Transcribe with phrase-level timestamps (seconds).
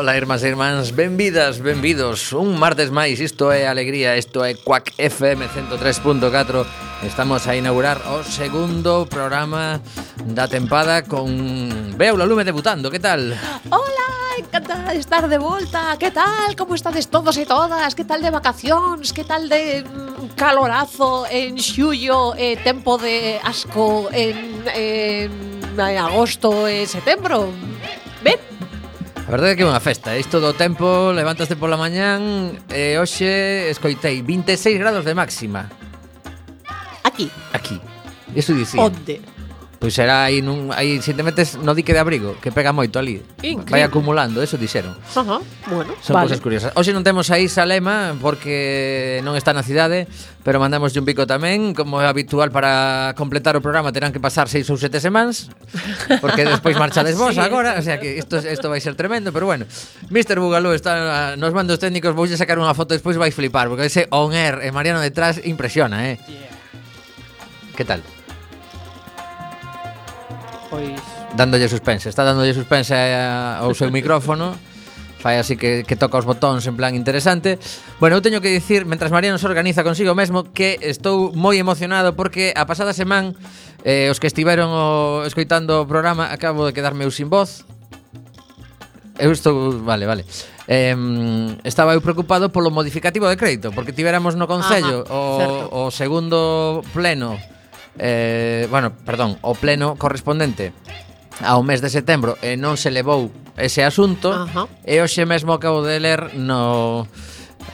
[0.00, 4.96] Ola, irmás e irmáns, benvidas, benvidos Un martes máis, isto é Alegría, isto é Quack
[4.96, 9.76] FM 103.4 Estamos a inaugurar o segundo programa
[10.24, 11.28] da tempada con
[12.00, 13.36] Beula Lume debutando, que tal?
[13.68, 14.08] Hola,
[14.40, 16.56] encantada de estar de volta, que tal?
[16.56, 17.92] Como estades todos e todas?
[17.92, 19.12] Que tal de vacacións?
[19.12, 25.28] Que tal de mm, calorazo en xullo e eh, tempo de asco en, en,
[25.76, 27.52] en agosto e eh, setembro?
[28.24, 28.49] Ben?
[29.30, 30.18] A verdade é que é unha festa, eh?
[30.18, 35.70] isto do tempo, levantaste pola mañán e hoxe escoitei 26 grados de máxima.
[37.06, 37.30] Aquí.
[37.54, 37.78] Aquí.
[38.34, 38.82] Eso dicía.
[38.82, 39.22] Onde?
[39.80, 43.00] Pois será aí nun aí se te metes no dique de abrigo, que pega moito
[43.00, 43.24] ali.
[43.40, 43.72] Increíble.
[43.72, 44.92] Vai acumulando, eso dixeron.
[45.16, 45.40] Ajá,
[45.72, 46.28] bueno, Son vale.
[46.28, 46.70] cousas curiosas.
[46.76, 50.04] Hoxe non temos aí Salema porque non está na cidade,
[50.44, 54.52] pero mandamos un bico tamén, como é habitual para completar o programa terán que pasar
[54.52, 55.48] seis ou sete semanas,
[56.20, 57.40] porque despois marchades vos sí.
[57.40, 59.64] agora, o sea que isto isto vai ser tremendo, pero bueno.
[60.12, 60.44] Mr.
[60.44, 64.36] Bugalú está nos mandos técnicos, voulle sacar unha foto despois vais flipar, porque ese on
[64.36, 66.20] air e Mariano detrás impresiona, eh.
[66.28, 66.52] Yeah.
[67.80, 68.04] Que tal?
[70.70, 70.94] Pois
[71.34, 73.18] dándolle suspense, está dándolle suspense eh,
[73.58, 74.54] ao seu micrófono.
[75.20, 77.60] Fai así que, que toca os botóns en plan interesante
[78.00, 82.16] Bueno, eu teño que dicir, mentras Mariano se organiza consigo mesmo Que estou moi emocionado
[82.16, 83.36] porque a pasada semana
[83.84, 87.68] eh, Os que estiveron o, escoitando o programa Acabo de quedarme eu sin voz
[89.20, 90.24] Eu estou, vale, vale
[90.64, 90.96] eh,
[91.68, 95.68] Estaba eu preocupado polo modificativo de crédito Porque tiveramos no Concello Ajá, o, certo.
[95.68, 97.36] o segundo pleno
[97.98, 100.72] eh, bueno, perdón, o pleno correspondente
[101.40, 104.68] ao mes de setembro e non se levou ese asunto Ajá.
[104.84, 107.08] e hoxe mesmo acabo de ler no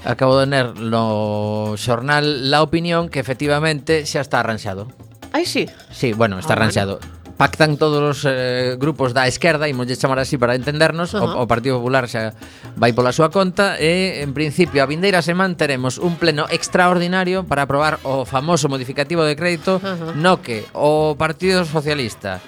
[0.06, 4.87] acabo de ler no xornal La Opinión que efectivamente xa está arranxado.
[5.34, 5.69] Ai, sí.
[5.91, 6.99] Sí, bueno, está ah, arranxado.
[6.99, 11.36] Bueno pactan todos os eh, grupos da esquerda, imos chamar así para entendernos, uh -huh.
[11.36, 12.32] o, o Partido Popular xa
[12.76, 17.69] vai pola súa conta e en principio a vindeira semana teremos un pleno extraordinario para
[17.69, 20.12] aprobar o famoso modificativo de crédito uh -huh.
[20.16, 22.41] no que o Partido Socialista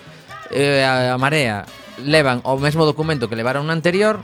[0.51, 1.69] eh, a, a Marea
[2.01, 4.23] levan o mesmo documento que levaron no anterior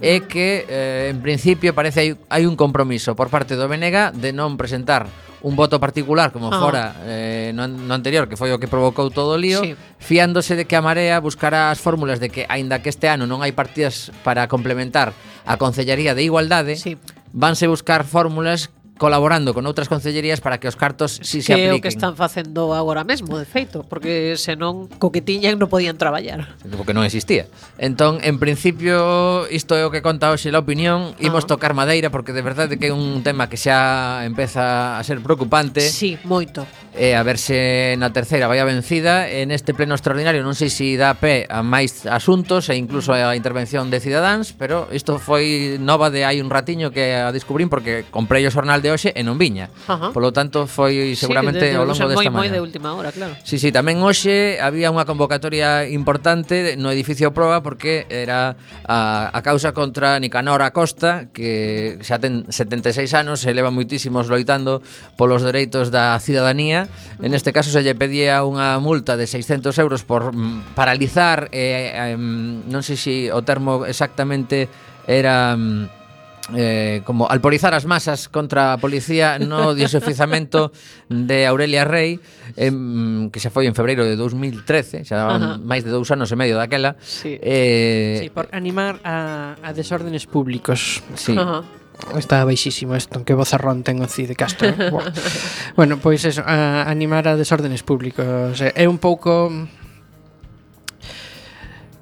[0.00, 4.30] é que eh, en principio parece hai, hai un compromiso por parte do BNG de
[4.34, 5.06] non presentar
[5.44, 6.58] un voto particular como ah.
[6.58, 9.76] fora eh, no, no anterior que foi o que provocou todo o lío sí.
[10.00, 13.44] fiándose de que a Marea buscará as fórmulas de que aínda que este ano non
[13.44, 15.12] hai partidas para complementar
[15.44, 16.96] a Concellaría de Igualdade sí.
[17.36, 21.70] vanse buscar fórmulas colaborando con outras concellerías para que os cartos si se que apliquen.
[21.70, 25.58] Que é o que están facendo agora mesmo, de feito, porque senón co que tiñan
[25.58, 26.54] non podían traballar.
[26.78, 27.50] Porque non existía.
[27.76, 31.58] Entón, en principio, isto é o que conta hoxe a opinión, imos ah.
[31.58, 35.82] tocar madeira porque de verdade que é un tema que xa empeza a ser preocupante.
[35.82, 36.62] Sí, moito
[36.94, 39.26] e a ver se na terceira vai a vencida.
[39.26, 43.34] En este pleno extraordinario non sei se dá pé a máis asuntos e incluso a
[43.34, 48.06] intervención de cidadáns pero isto foi nova de hai un ratiño que a descubrín porque
[48.14, 49.70] comprei o xornal de hoxe e non viña.
[49.90, 50.14] Ajá.
[50.14, 52.38] polo tanto foi seguramente sí, de, de, ao longo desta moi, mañá.
[52.38, 53.34] moi de última hora, claro.
[53.42, 58.54] Sí, sí, tamén hoxe había unha convocatoria importante no edificio Proa porque era
[58.86, 64.78] a, a causa contra Nicanor Acosta que xa ten 76 anos se leva moitísimos loitando
[65.18, 66.83] polos dereitos da cidadanía.
[67.22, 71.92] En este caso se lle pedía unha multa de 600 euros por mm, paralizar, eh,
[71.92, 74.68] eh, non sei se o termo exactamente
[75.06, 75.56] era...
[75.56, 76.04] Mm,
[76.52, 80.72] eh, como alporizar as masas contra a policía no desofizamento
[81.08, 82.20] de Aurelia Rey
[82.56, 82.68] eh,
[83.32, 86.60] que xa foi en febreiro de 2013 xa daban máis de dous anos e medio
[86.60, 87.40] daquela sí.
[87.40, 91.32] Eh, sí, por animar a, a desórdenes públicos sí.
[91.32, 91.64] Ajá
[92.18, 94.70] está baixísimo isto, que vozarrón ten o Cid Castro.
[94.70, 94.90] Eh.
[94.90, 95.10] Buah.
[95.78, 98.60] bueno, pois eso, a animar a desórdenes públicos.
[98.60, 99.50] Eh, é un pouco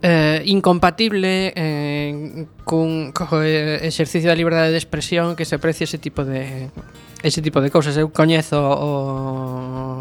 [0.03, 5.99] eh, incompatible eh, cun co eh, exercicio da liberdade de expresión que se aprecie ese
[5.99, 6.71] tipo de
[7.23, 7.95] ese tipo de cousas.
[7.95, 8.91] Eu coñezo o,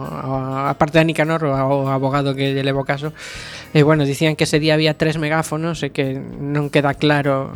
[0.10, 0.34] o
[0.66, 3.14] a parte de Nicanor, o, o abogado que lle levo caso,
[3.72, 7.54] e eh, bueno, dicían que ese día había tres megáfonos e que non queda claro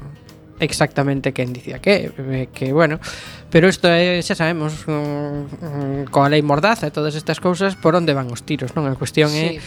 [0.60, 3.00] exactamente quen dicía que, eh, que bueno,
[3.52, 7.96] pero isto é, xa sabemos, um, um, coa lei mordaza e todas estas cousas, por
[7.96, 8.88] onde van os tiros, non?
[8.88, 9.60] A cuestión sí.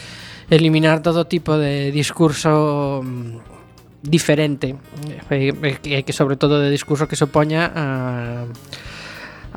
[0.48, 4.80] é eliminar todo tipo de discurso mm, diferente,
[5.28, 7.86] e, e, e que sobre todo de discurso que se opoña a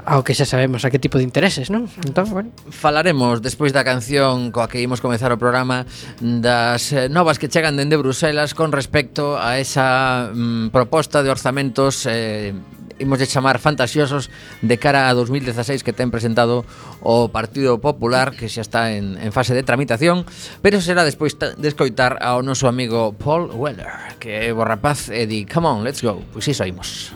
[0.06, 1.86] Ao que xa sabemos a que tipo de intereses, non?
[2.02, 2.50] Entón, bueno.
[2.74, 5.86] Falaremos despois da canción coa que imos comezar o programa
[6.18, 12.10] das eh, novas que chegan dende Bruselas con respecto a esa mm, proposta de orzamentos
[12.10, 12.58] eh,
[13.02, 14.30] imos de chamar fantasiosos
[14.62, 16.66] de cara a 2016 que ten presentado
[17.02, 20.26] o Partido Popular que xa está en, en fase de tramitación
[20.62, 25.26] pero será despois de escoitar ao noso amigo Paul Weller que é bo rapaz e
[25.26, 27.14] di come on, let's go pois iso imos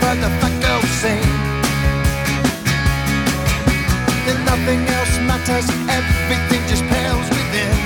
[0.00, 1.22] facto sing.
[4.24, 5.68] Then nothing else matters,
[5.98, 7.76] everything just pales within.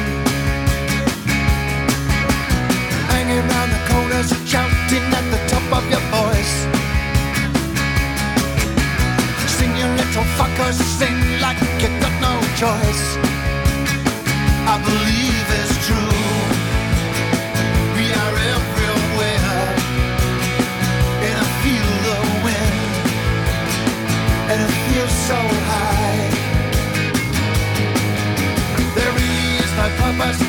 [3.12, 6.56] Hanging round the corners, shouting at the top of your voice.
[9.58, 11.17] Sing your little fuckers, sing
[30.18, 30.47] much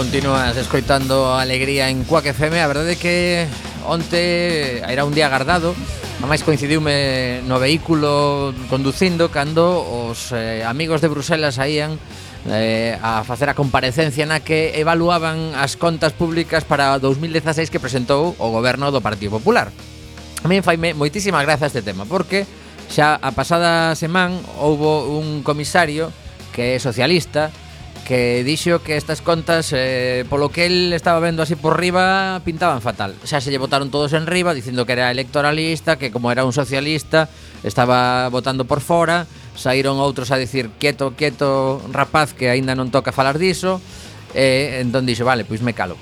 [0.00, 3.44] Continúas escoitando Alegría en Cuac FM A verdade é que
[3.84, 11.04] onte era un día agardado A máis coincidiume no vehículo conducindo Cando os eh, amigos
[11.04, 12.00] de Bruselas saían
[12.48, 18.32] eh, a facer a comparecencia na que evaluaban as contas públicas para 2016 que presentou
[18.40, 19.68] o goberno do Partido Popular.
[20.40, 22.48] A mí faime moitísima graza este tema, porque
[22.88, 26.08] xa a pasada semana houbo un comisario
[26.56, 27.52] que é socialista
[28.10, 32.82] que dixo que estas contas, eh, polo que él estaba vendo así por riba, pintaban
[32.82, 33.14] fatal.
[33.22, 36.50] Xa se lle votaron todos en riba dicindo que era electoralista, que como era un
[36.50, 37.30] socialista,
[37.62, 43.14] estaba votando por fora, saíron outros a dicir quieto, quieto, rapaz, que aínda non toca
[43.14, 43.78] falar diso,
[44.34, 45.94] e eh, entón dixo, vale, pois me calo.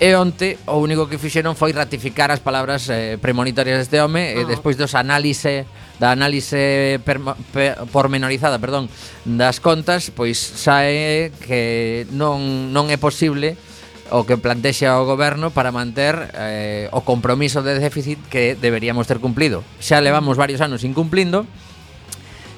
[0.00, 4.38] E onte o único que fixeron foi ratificar as palabras eh, premonitorias deste home oh.
[4.38, 5.68] e despois dos análise
[6.00, 8.88] da análise perma, per, pormenorizada, perdón,
[9.28, 13.60] das contas, pois sae que non, non é posible
[14.08, 19.20] o que plantexa o goberno para manter eh, o compromiso de déficit que deberíamos ter
[19.20, 19.60] cumplido.
[19.76, 21.44] Xa levamos varios anos incumplindo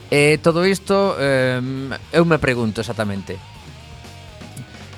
[0.06, 1.58] e eh, todo isto eh,
[2.14, 3.42] eu me pregunto exactamente.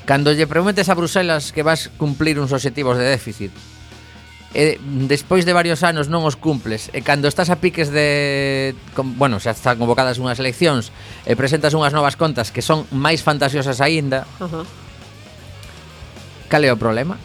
[0.04, 3.56] Cando lle prometes a Bruselas que vas cumplir uns obxectivos de déficit
[4.54, 4.78] e
[5.10, 9.42] despois de varios anos non os cumples e cando estás a piques de con, bueno,
[9.42, 10.94] xa están convocadas unhas eleccións
[11.26, 14.62] e presentas unhas novas contas que son máis fantasiosas aínda Ajá.
[16.46, 17.18] cal é o problema?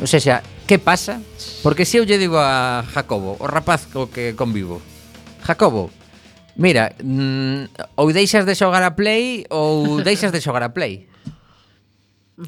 [0.00, 1.20] ou xa, que pasa?
[1.60, 4.80] porque se eu lle digo a Jacobo o rapaz co que convivo
[5.44, 5.92] Jacobo,
[6.56, 11.09] mira mm, ou deixas de xogar a play ou deixas de xogar a play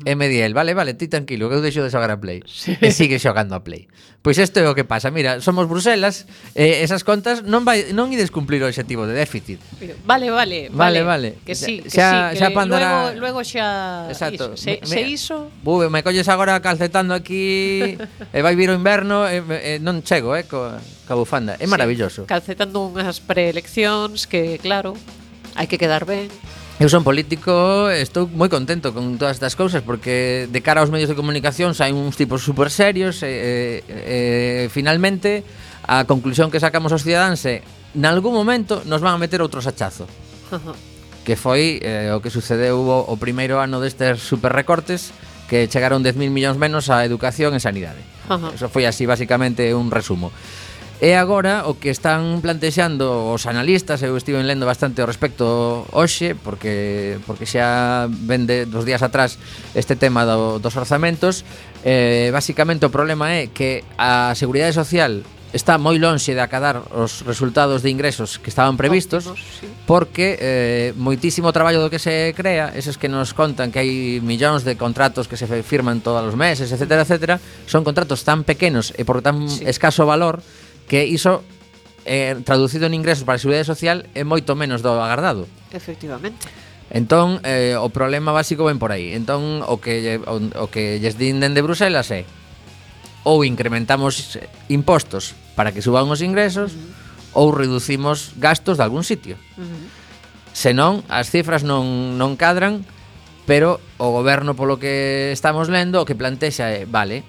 [0.04, 2.40] E me di el, vale, vale, ti tranquilo, que eu deixo de xogar a Play.
[2.48, 2.76] Sí.
[2.80, 3.88] E sigue xogando a Play.
[4.22, 5.10] Pois isto é o que pasa.
[5.10, 9.58] Mira, somos Bruselas, eh, esas contas non vai non ides cumplir o obxectivo de déficit.
[9.82, 11.30] Pero, vale, vale, vale, vale.
[11.42, 13.12] Que sí, que xa, sí, que xa pandara...
[13.18, 14.54] luego, luego xa Exacto.
[14.54, 14.62] Iso.
[14.62, 15.36] Se, me, se iso.
[15.66, 17.98] Bube, me colles agora calcetando aquí
[18.32, 20.70] e vai vir o inverno e, e non chego, eh, co,
[21.04, 21.58] ca bufanda.
[21.58, 22.22] É maravilloso.
[22.22, 24.94] Sí, calcetando unhas preeleccións que, claro,
[25.58, 26.30] hai que quedar ben.
[26.80, 31.12] Eu son político, estou moi contento con todas estas cousas porque de cara aos medios
[31.12, 35.44] de comunicación saen uns tipos super serios e, e, e finalmente
[35.86, 37.62] a conclusión que sacamos aos cidadáns é
[37.94, 40.08] nalgún momento nos van a meter outro sachazo.
[41.22, 45.14] que foi eh, o que sucedeu o, o primeiro ano destes super recortes
[45.46, 48.02] que chegaron 10.000 millóns menos a educación e sanidade.
[48.26, 48.50] Ajá.
[48.56, 50.34] Eso foi así basicamente un resumo.
[51.02, 56.38] E agora o que están plantexando os analistas, eu estive lendo bastante ao respecto hoxe,
[56.38, 59.34] porque porque xa vende dos días atrás
[59.74, 61.42] este tema do, dos orzamentos,
[61.82, 67.26] eh, basicamente o problema é que a Seguridade Social está moi lonxe de acadar os
[67.26, 69.66] resultados de ingresos que estaban previstos Óptimos, sí.
[69.90, 74.62] porque eh, moitísimo traballo do que se crea, eses que nos contan que hai millóns
[74.62, 79.02] de contratos que se firman todos os meses, etc, etc, son contratos tan pequenos e
[79.02, 79.66] por tan sí.
[79.66, 80.40] escaso valor
[80.92, 81.40] que iso
[82.04, 85.48] eh, traducido en ingresos para a Seguridade Social é moito menos do agardado.
[85.72, 86.52] Efectivamente.
[86.92, 89.16] Entón, eh, o problema básico ven por aí.
[89.16, 92.28] Entón, o que, o, o que lles din dende Bruselas é
[93.24, 94.36] ou incrementamos
[94.68, 96.84] impostos para que suban os ingresos uh
[97.40, 97.40] -huh.
[97.40, 99.40] ou reducimos gastos de algún sitio.
[99.56, 99.88] Uh -huh.
[100.52, 102.84] Senón, as cifras non, non cadran,
[103.48, 107.24] pero o goberno polo que estamos lendo o que plantexa é, vale,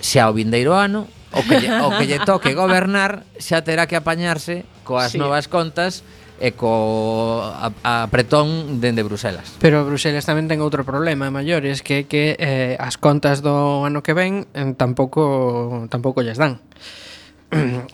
[0.00, 3.96] xa o vindeiro ano o que lle, o que lle toque gobernar xa terá que
[3.96, 5.18] apañarse coas sí.
[5.20, 6.06] novas contas
[6.38, 7.42] e co
[7.82, 9.58] apretón dende Bruselas.
[9.58, 14.00] Pero Bruselas tamén ten outro problema maior, é que que eh, as contas do ano
[14.06, 16.62] que ven eh, tampouco tampouco lles dan.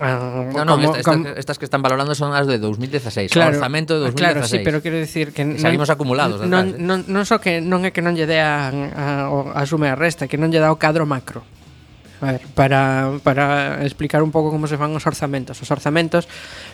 [0.03, 1.29] ah, no, no, como, esta, esta, como...
[1.29, 4.19] estas que están valorando son as de 2016, claro, o orzamento de 2016.
[4.19, 6.45] Claro, sí, pero quero dicir que non, salimos acumulados.
[6.45, 6.77] Non, eh.
[6.77, 9.05] non, non, non so que non é que non lle dea a, a,
[9.57, 11.47] a, a sume a resta, que non lle dá o cadro macro.
[12.25, 15.61] A ver, para, para explicar un pouco como se fan os orzamentos.
[15.61, 16.25] Os orzamentos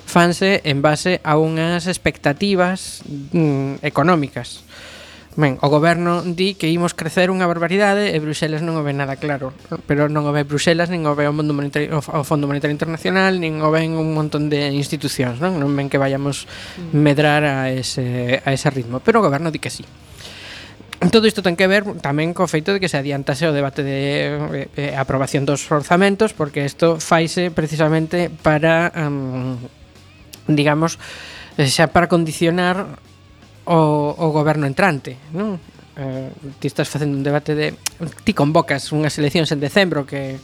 [0.06, 3.02] fanse en base a unhas expectativas
[3.34, 4.62] mm, económicas.
[5.34, 9.18] Ben, o goberno di que imos crecer unha barbaridade e Bruxelas non o ve nada
[9.18, 9.50] claro,
[9.90, 13.38] pero non o ve Bruxelas, nin o ve o, Mundo Monetario, o Fondo Monetario Internacional,
[13.38, 15.58] nin o ven un montón de institucións, non?
[15.58, 16.94] Non ven que vayamos mm.
[16.94, 19.82] medrar a ese, a ese ritmo, pero o goberno di que sí.
[21.08, 24.68] Todo isto ten que ver tamén co feito de que se adiantase o debate de
[24.76, 29.56] eh, eh aprobación dos orzamentos porque isto faise precisamente para um,
[30.44, 31.00] digamos
[31.56, 33.00] eh, xa para condicionar
[33.64, 35.56] o, o goberno entrante, non?
[35.96, 36.28] Eh,
[36.60, 37.72] ti estás facendo un debate de
[38.20, 40.36] ti convocas unhas eleccións en decembro que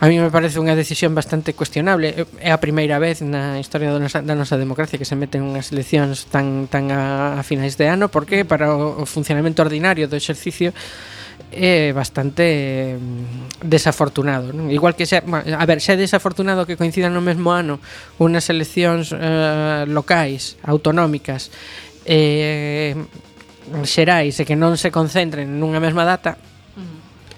[0.00, 2.14] A mí me parece unha decisión bastante cuestionable.
[2.38, 5.74] É a primeira vez na historia da nosa, da nosa democracia que se meten unhas
[5.74, 10.14] eleccións tan tan a, a finais de ano, porque para o, o funcionamento ordinario do
[10.14, 10.70] exercicio
[11.50, 14.70] é bastante mm, desafortunado, non?
[14.70, 17.82] Igual que xa, a ver, xa é desafortunado que coincidan no mesmo ano
[18.22, 21.50] unhas eleccións eh, locais, autonómicas,
[22.06, 22.94] eh,
[23.82, 26.38] xerais e que non se concentren nunha mesma data,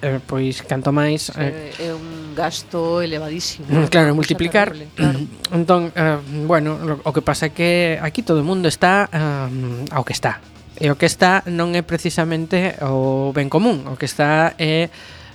[0.03, 3.67] eh, pois canto máis eh, é un un gasto elevadísimo.
[3.67, 4.71] Mm, claro, multiplicar.
[4.71, 5.19] Terrible, claro.
[5.19, 9.91] Mm, entón, eh, bueno, o que pasa é que aquí todo o mundo está eh,
[9.91, 10.39] ao que está.
[10.79, 14.89] E o que está non é precisamente o ben común, o que está é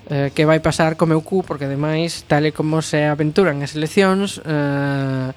[0.09, 3.75] eh, que vai pasar co meu cu, porque ademais, tal e como se aventuran as
[3.75, 5.29] eleccións, eh,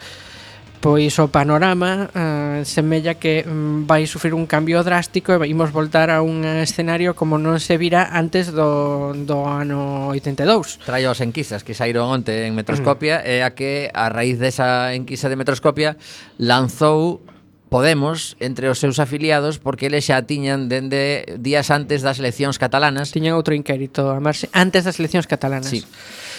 [0.81, 6.11] pois o panorama uh, semella que um, vai sufrir un cambio drástico e imos voltar
[6.11, 10.83] a un escenario como non se vira antes do, do ano 82.
[10.87, 13.27] Traio as enquisas que saíron onte en Metroscopia mm.
[13.27, 15.99] e a que a raíz desa enquisa de Metroscopia
[16.39, 17.23] lanzou
[17.69, 23.13] Podemos entre os seus afiliados porque eles xa tiñan dende días antes das eleccións catalanas.
[23.13, 25.69] Tiñan outro inquérito a marxe antes das eleccións catalanas.
[25.69, 25.85] Sí.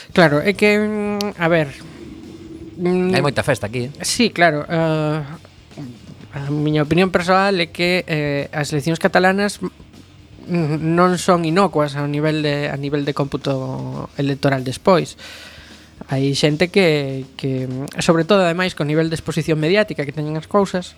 [0.10, 1.70] Claro, é que mm, a ver,
[2.80, 4.08] Mm, Hai moita festa aquí, eh?
[4.08, 4.64] Sí, claro.
[4.64, 5.20] Uh,
[6.32, 9.60] a miña opinión persoal é que eh, as eleccións catalanas
[10.48, 15.20] non son inocuas ao nivel de a nivel de cómputo electoral despois.
[16.08, 17.68] Hai xente que, que
[18.00, 20.96] sobre todo ademais con nivel de exposición mediática que teñen as cousas,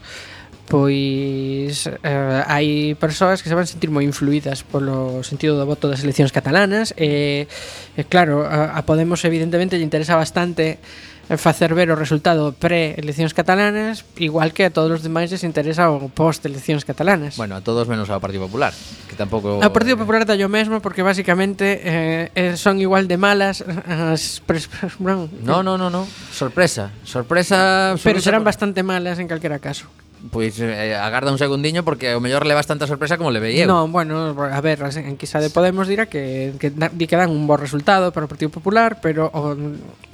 [0.70, 6.06] pois eh, hai persoas que se van sentir moi influídas polo sentido do voto das
[6.06, 7.50] eleccións catalanas e,
[7.98, 12.52] e claro, a, a Podemos evidentemente lle interesa bastante eh, Eh, facer ver o resultado
[12.52, 17.40] pre-eleccións catalanas igual que a todos os demais les interesa o post-eleccións catalanas.
[17.40, 18.76] Bueno, a todos menos ao Partido Popular,
[19.08, 19.64] que tampouco...
[19.64, 24.44] Ao Partido Popular tallo mesmo porque basicamente eh, eh, son igual de malas as...
[24.44, 24.68] Pres...
[25.00, 26.04] No, no, no, no.
[26.36, 26.92] Sorpresa.
[27.08, 27.96] Sorpresa...
[27.96, 28.04] Absoluta.
[28.04, 29.88] Pero serán bastante malas en calquera caso.
[30.30, 33.90] Pois eh, agarda un segundiño porque o mellor levas tanta sorpresa como le veía No,
[33.90, 37.50] Non, bueno, a ver, en quizá de Podemos dirá que, que di que dan un
[37.50, 39.58] bo resultado para o Partido Popular, pero o,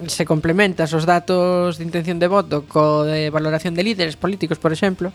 [0.07, 4.71] se complementas os datos de intención de voto co de valoración de líderes políticos, por
[4.71, 5.11] exemplo,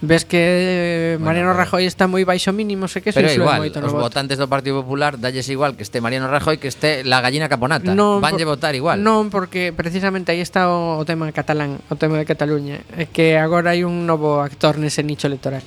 [0.00, 3.84] Ves que eh, bueno, Mariano Rajoy está moi baixo mínimo, sei que pero igual, moito
[3.84, 4.08] no os voto.
[4.08, 7.92] votantes do Partido Popular dalles igual que este Mariano Rajoy que este la gallina caponata.
[7.92, 9.04] Non, Vanlle votar igual.
[9.04, 13.36] Non, porque precisamente aí está o, o tema catalán, o tema de Cataluña, é que
[13.36, 15.60] agora hai un novo actor nese nicho electoral.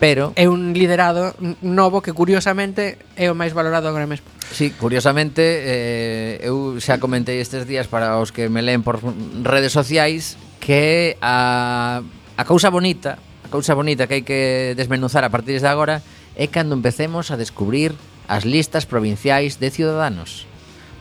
[0.00, 4.24] Pero é un liderado novo que curiosamente é o máis valorado agora mesmo.
[4.48, 9.02] Sí, curiosamente eh, eu xa comentei estes días para os que me leen por
[9.42, 12.00] redes sociais que a
[12.40, 16.00] A cousa bonita, a cousa bonita que hai que desmenuzar a partir de agora
[16.32, 17.92] é cando empecemos a descubrir
[18.32, 20.48] as listas provinciais de ciudadanos.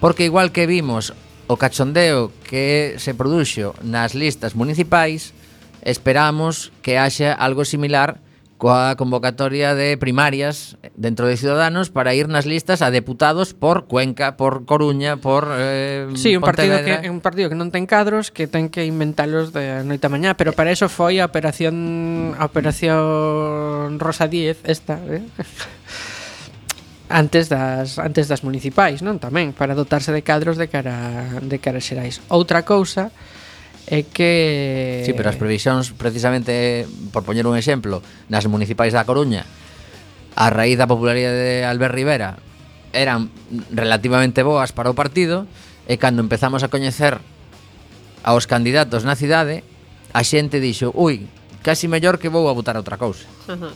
[0.03, 1.15] Porque igual que vimos
[1.47, 5.31] o cachondeo que se produxo nas listas municipais,
[5.79, 8.19] esperamos que haxa algo similar
[8.59, 14.35] coa convocatoria de primarias dentro de Ciudadanos para ir nas listas a deputados por Cuenca,
[14.35, 16.83] por Coruña, por eh, Sí, un Pontevedra.
[16.83, 20.11] partido que un partido que non ten cadros, que ten que inventalos de noite a
[20.11, 25.23] mañá, pero para eso foi a operación a operación Rosa 10 esta, eh?
[27.09, 29.23] antes das antes das municipais, non?
[29.23, 32.19] Tamén para dotarse de cadros de cara de cara a xerais.
[32.27, 33.09] Outra cousa
[33.89, 35.01] é que...
[35.03, 39.49] Sí, pero as previsións, precisamente, por poñer un exemplo, nas municipais da Coruña,
[40.37, 42.37] a raíz da popularidade de Albert Rivera,
[42.93, 43.33] eran
[43.73, 45.49] relativamente boas para o partido,
[45.89, 47.17] e cando empezamos a coñecer
[48.21, 49.65] aos candidatos na cidade,
[50.13, 51.25] a xente dixo, ui,
[51.65, 53.25] casi mellor que vou a votar outra cousa.
[53.49, 53.73] Uh -huh.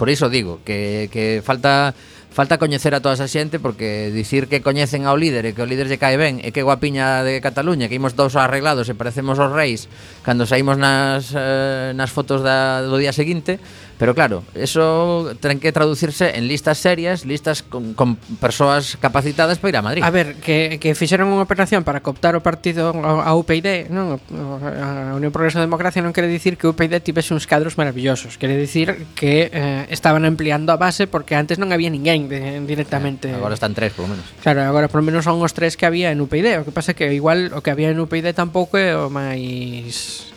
[0.00, 1.92] Por iso digo que, que falta
[2.32, 5.68] falta coñecer a toda esa xente porque dicir que coñecen ao líder e que o
[5.68, 9.36] líder lle cae ben e que guapiña de Cataluña que imos dous arreglados e parecemos
[9.36, 9.86] os reis
[10.24, 13.60] cando saímos nas, eh, nas fotos da, do día seguinte
[14.02, 19.68] Pero claro, eso ten que traducirse en listas serias, listas con, con persoas capacitadas para
[19.70, 20.02] ir a Madrid.
[20.02, 24.18] A ver, que, que fixeron unha operación para cooptar o partido a UPyD, non?
[24.34, 28.58] A Unión Progreso da Democracia non quere dicir que UPyD tivese uns cadros maravillosos, quere
[28.58, 33.30] dicir que eh, estaban ampliando a base porque antes non había ninguén de, directamente.
[33.30, 34.26] Eh, agora están tres, por lo menos.
[34.42, 36.98] Claro, agora por lo menos son os tres que había en UPyD, o que pasa
[36.98, 40.31] que igual o que había en UPyD tampouco é o máis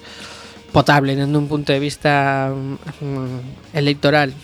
[0.76, 4.36] potable dende un punto de vista mm, electoral.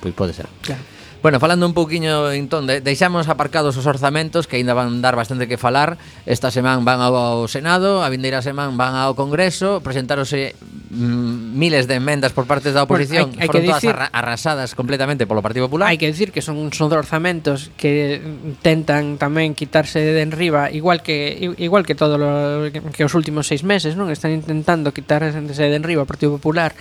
[0.00, 0.48] Pois pode ser.
[0.64, 0.80] Claro.
[1.20, 5.44] Bueno, falando un pouquiño entón, de, deixamos aparcados os orzamentos que aínda van dar bastante
[5.44, 6.00] que falar.
[6.24, 10.56] Esta semana van ao, ao Senado, a vindeira semana van ao Congreso, presentarose
[10.90, 14.74] miles de enmendas por parte da oposición bueno, hai, hai foron que dicir, todas arrasadas
[14.74, 15.86] completamente polo Partido Popular.
[15.86, 18.18] Hai que dicir que son uns orzamentos que
[18.60, 23.62] tentan tamén quitarse de enriba, igual que igual que todo lo, que, os últimos seis
[23.62, 24.10] meses, non?
[24.10, 26.74] Están intentando quitarse de enriba o Partido Popular.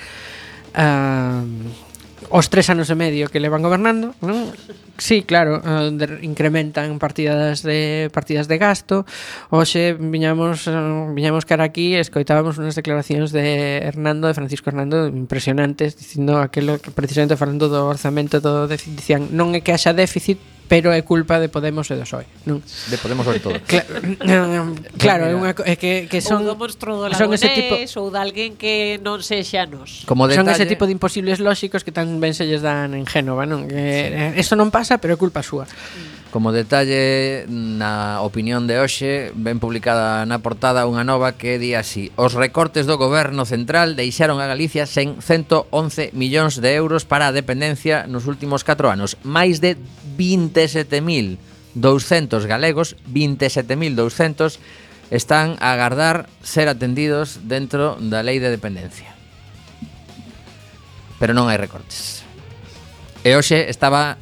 [0.74, 1.88] Uh,
[2.27, 4.51] os tres anos e medio que levan gobernando, non?
[4.99, 5.63] Sí, claro,
[6.19, 9.08] incrementan partidas de partidas de gasto.
[9.47, 10.67] Hoxe viñamos
[11.15, 16.84] viñamos cara aquí e escoitábamos unhas declaracións de Hernando, de Francisco Hernando impresionantes, dicindo aquilo
[16.84, 20.36] que precisamente falando do orzamento do dicían, non é que haxa déficit,
[20.69, 22.62] pero é culpa de Podemos e do PSOE, non?
[22.62, 23.58] De Podemos sobre todo.
[23.65, 23.82] Cla
[25.03, 28.13] claro, é unha é que que son ou do monstro do son ese tipo ou
[28.13, 30.05] de alguén que non sexa nos.
[30.05, 33.10] Como detalle, son ese tipo de imposibles lóxicos que tan ben se lles dan en
[33.10, 33.65] Génova, non?
[33.65, 34.38] Que sí.
[34.38, 35.65] Eh, eso non pasa, pero é culpa súa.
[35.65, 36.18] Mm.
[36.32, 42.13] Como detalle, na opinión de hoxe, ben publicada na portada unha nova que di así
[42.22, 47.34] Os recortes do goberno central deixaron a Galicia sen 111 millóns de euros para a
[47.34, 49.18] dependencia nos últimos 4 anos.
[49.26, 49.74] Máis de
[50.22, 51.42] 27.200
[52.46, 54.62] galegos, 27.200
[55.10, 59.18] están a agardar ser atendidos dentro da lei de dependencia.
[61.18, 62.22] Pero non hai recortes.
[63.26, 64.22] E hoxe estaba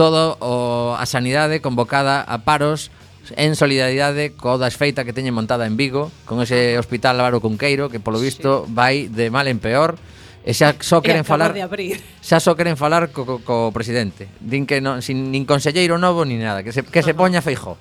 [0.00, 2.88] todo, o, a sanidade convocada a paros
[3.36, 7.92] en solidaridade co da esfeita que teñen montada en Vigo, con ese hospital Álvaro Cunqueiro
[7.92, 8.72] que polo visto sí.
[8.72, 10.00] vai de mal en peor.
[10.40, 12.00] E xa só queren falar de abrir.
[12.24, 14.24] Xa só queren falar co, co, co presidente.
[14.40, 17.76] Din que non sin nin conselleiro novo ni nada, que se que se poña Feijó.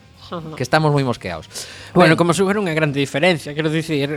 [0.60, 1.48] Que estamos moi mosqueados.
[1.96, 4.12] Bueno, ben, como se unha grande diferencia, quero dicir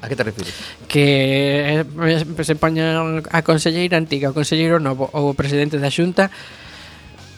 [0.00, 0.56] A que te refires?
[0.88, 6.32] Que eh, se poña a conselleira antiga, o conselleiro novo ou o presidente da Xunta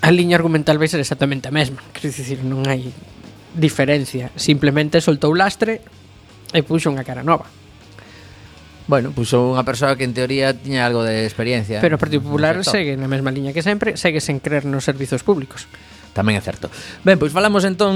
[0.01, 1.85] a liña argumental vai ser exactamente a mesma.
[1.93, 2.89] Quer dicir, non hai
[3.55, 4.33] diferencia.
[4.37, 5.85] Simplemente soltou lastre
[6.53, 7.47] e puxo unha cara nova.
[8.91, 11.79] Bueno, puxo unha persoa que en teoría tiña algo de experiencia.
[11.79, 14.83] Pero o Partido Popular no segue na mesma liña que sempre, segue sen creer nos
[14.83, 15.71] servizos públicos.
[16.11, 16.67] Tamén é certo.
[17.07, 17.95] Ben, pois falamos entón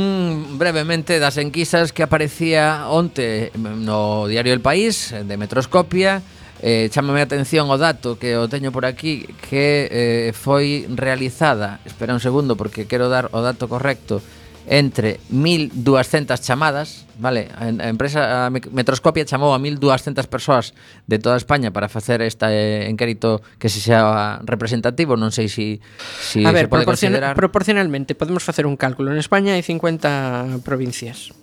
[0.55, 6.23] brevemente das enquisas que aparecía onte no diario El País, de Metroscopia,
[6.64, 11.85] eh, chamame a atención o dato que o teño por aquí que eh, foi realizada
[11.85, 14.24] espera un segundo porque quero dar o dato correcto
[14.64, 17.53] entre 1200 chamadas, vale?
[17.53, 20.72] A empresa a Metroscopia chamou a 1200 persoas
[21.05, 25.85] de toda España para facer este eh, enquérito que se xa representativo, non sei se
[26.24, 27.35] si, si a ver, se pode proporciona, considerar.
[27.37, 29.12] proporcionalmente podemos facer un cálculo.
[29.12, 31.37] En España hai 50 provincias.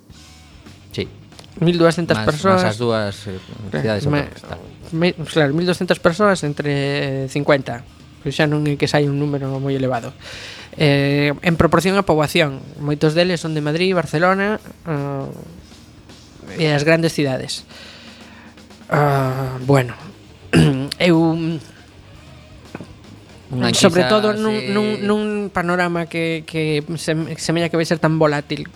[0.90, 1.06] Sí.
[1.62, 2.66] 1200 más, persoas.
[2.66, 3.38] Más as dúas eh,
[3.70, 4.10] cidades.
[4.10, 7.84] Eh, me, claro, 1200 persoas entre 50
[8.22, 10.14] que pois xa non é que sai un número moi elevado.
[10.78, 17.18] Eh, en proporción á poboación, moitos deles son de Madrid, Barcelona eh, e as grandes
[17.18, 17.66] cidades.
[18.94, 19.98] Uh, bueno,
[21.02, 21.18] eu
[23.52, 28.00] Una sobre todo nun, eh, nun, nun panorama que, que se, semella que vai ser
[28.00, 28.72] tan volátil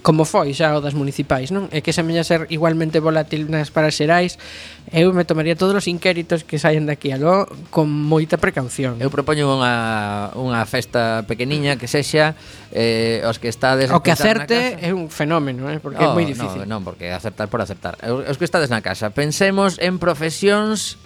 [0.00, 1.68] Como foi xa o das municipais, non?
[1.68, 4.40] E que se semella ser igualmente volátil nas para xerais,
[4.88, 8.96] eu me tomaría todos os inquéritos que saian daqui aló con moita precaución.
[8.96, 12.32] Eu propoño unha, unha festa pequeniña que sexa
[12.72, 16.24] eh, os que estades O que acerte é un fenómeno, eh, porque oh, é moi
[16.24, 16.64] difícil.
[16.64, 18.00] Non, non, porque acertar por acertar.
[18.08, 20.96] Os que estades na casa, pensemos en profesións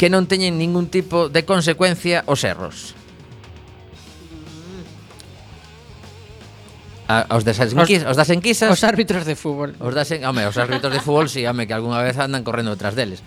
[0.00, 2.96] que non teñen ningún tipo de consecuencia os erros.
[7.04, 10.24] A, os, das enquisas, os, os das enquisas Os árbitros de fútbol Os das, en,
[10.24, 13.20] home, os árbitros de fútbol, si, sí, home, que algunha vez andan correndo detrás deles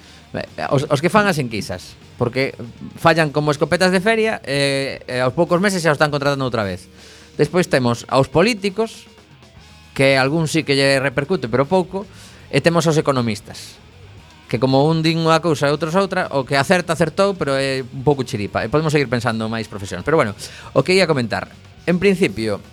[0.74, 2.58] os, os que fan as enquisas Porque
[2.98, 6.42] fallan como escopetas de feria E eh, eh, aos poucos meses xa os están contratando
[6.42, 6.90] outra vez
[7.38, 9.06] Despois temos aos políticos
[9.94, 12.10] Que algún sí que lle repercute, pero pouco
[12.50, 13.78] E temos aos economistas
[14.48, 17.84] que como un din unha cousa e outros outra, o que acerta acertou, pero é
[17.84, 18.64] un pouco chiripa.
[18.64, 20.08] E podemos seguir pensando máis profesións.
[20.08, 20.32] Pero bueno,
[20.72, 21.52] o que ia comentar.
[21.84, 22.64] En principio,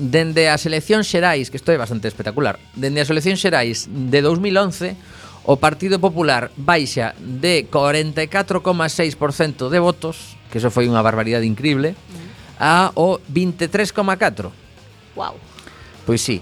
[0.00, 4.96] Dende as eleccións xerais, que isto é bastante espectacular, dende as eleccións xerais de 2011,
[5.44, 12.56] o Partido Popular baixa de 44,6% de votos, que eso foi unha barbaridade increíble, mm.
[12.56, 14.48] a o 23,4%.
[15.20, 15.36] Wow.
[16.08, 16.40] Pois sí.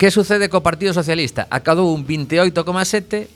[0.00, 1.44] Que sucede co Partido Socialista?
[1.52, 3.28] Acadou un 28,7%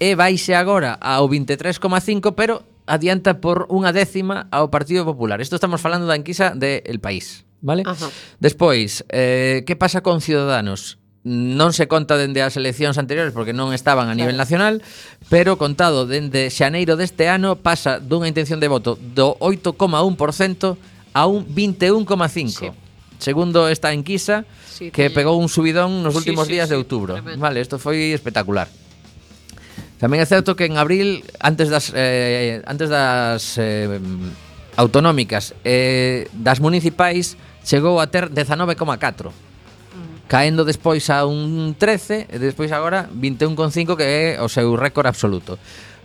[0.00, 5.38] e baixe agora ao 23,5%, pero adianta por unha décima ao Partido Popular.
[5.38, 7.82] Isto estamos falando da enquisa de El País vale?
[7.86, 8.08] Ajá.
[8.40, 11.00] Despois, eh, que pasa con Ciudadanos?
[11.20, 14.80] non se conta dende as eleccións anteriores porque non estaban a nivel nacional,
[15.28, 20.80] pero contado dende xaneiro deste ano pasa dunha intención de voto do 8,1%
[21.12, 22.48] a un 21,5%.
[22.48, 22.68] Sí.
[23.20, 26.80] Segundo esta enquisa sí, que pegou un subidón nos últimos sí, sí, días sí, de
[26.80, 27.20] outubro.
[27.20, 27.36] Tremendo.
[27.36, 28.72] Vale, isto foi espectacular.
[30.00, 33.92] Tamén é certo que en abril antes das eh, antes das eh,
[34.80, 39.32] autonómicas eh, das municipais chegou a ter 19,4 mm.
[40.28, 45.58] caendo despois a un 13 e despois agora 21,5 que é o seu récord absoluto.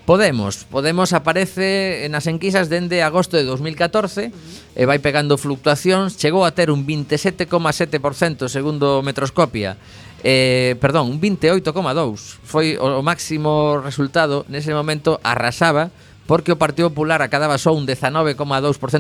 [0.06, 4.78] Podemos, Podemos aparece nas enquisas dende agosto de 2014 mm.
[4.78, 9.78] e vai pegando fluctuacións, chegou a ter un 27,7% segundo Metroscopia.
[10.26, 14.42] Eh, perdón, un 28,2 foi o máximo resultado.
[14.50, 15.94] Nese momento arrasaba
[16.26, 18.34] porque o Partido Popular acadaba só un 19,2%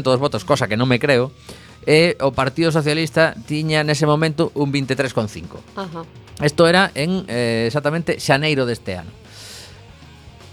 [0.05, 1.33] dos votos, cosa que non me creo
[1.85, 6.43] e o Partido Socialista tiña nese momento un 23,5.
[6.43, 9.13] Isto era en eh, exactamente xaneiro deste ano.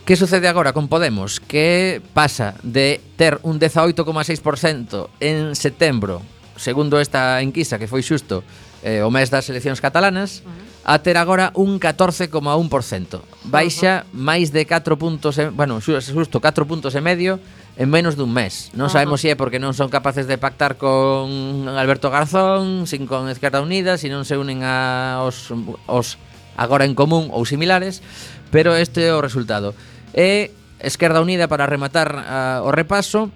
[0.04, 1.40] Que sucede agora con Podemos?
[1.40, 6.22] Que pasa de ter un 18,6% en setembro,
[6.56, 8.42] segundo esta enquisa que foi xusto
[8.82, 10.42] eh, o mes das eleccións catalanas,
[10.82, 13.22] a ter agora un 14,1%.
[13.46, 17.38] Baixa máis de 4 puntos, e, bueno, xusto 4 puntos e medio
[17.76, 18.68] en menos dun mes.
[18.76, 23.08] Non sabemos se si é porque non son capaces de pactar con Alberto Garzón, sin
[23.08, 25.48] con Esquerda Unida, se si non se unen a os,
[25.88, 26.20] os
[26.56, 28.04] agora en común ou similares,
[28.52, 29.72] pero este é o resultado.
[30.12, 33.32] E Esquerda Unida, para rematar uh, o repaso,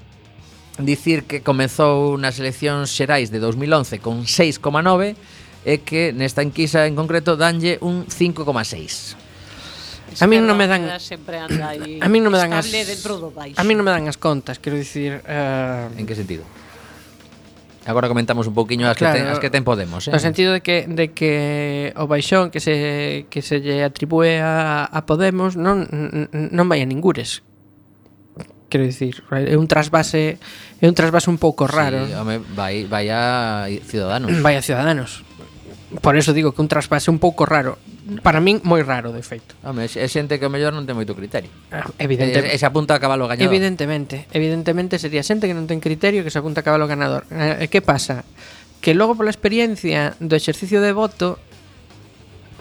[0.77, 5.16] dicir que comezou nas eleccións xerais de 2011 con 6,9
[5.64, 9.26] e que nesta enquisa en concreto danlle un 5,6.
[10.21, 10.87] A min non me dan
[12.05, 15.23] A min non me dan as A min non me dan as contas, quero dicir,
[15.27, 15.90] uh...
[15.99, 16.45] En que sentido?
[17.87, 20.11] Agora comentamos un pouquiño as claro, que ten, as que ten Podemos, eh.
[20.11, 24.90] No sentido de que de que o baixón que se que se lle atribúe a,
[24.90, 25.87] a Podemos non
[26.35, 27.47] non vai a ningures.
[28.66, 30.42] Quero dicir, é un trasvase
[30.83, 32.11] é un trasvase un pouco raro.
[32.11, 34.35] Sí, home, vai vai a Ciudadanos.
[34.42, 35.23] Vai a Ciudadanos.
[35.87, 37.79] Por eso digo que un traspase un pouco raro.
[38.22, 39.55] Para min moi raro, de feito.
[39.62, 41.51] Home, é xente que o mellor non ten moito criterio.
[41.70, 43.46] Ah, Evidentemente E se apunta a cabalo gañador.
[43.46, 47.22] Evidentemente Evidentemente sería xente que non ten criterio Que se apunta a cabalo ganador.
[47.31, 48.27] Eh, eh, e que pasa?
[48.83, 51.38] Que logo pola experiencia do exercicio de voto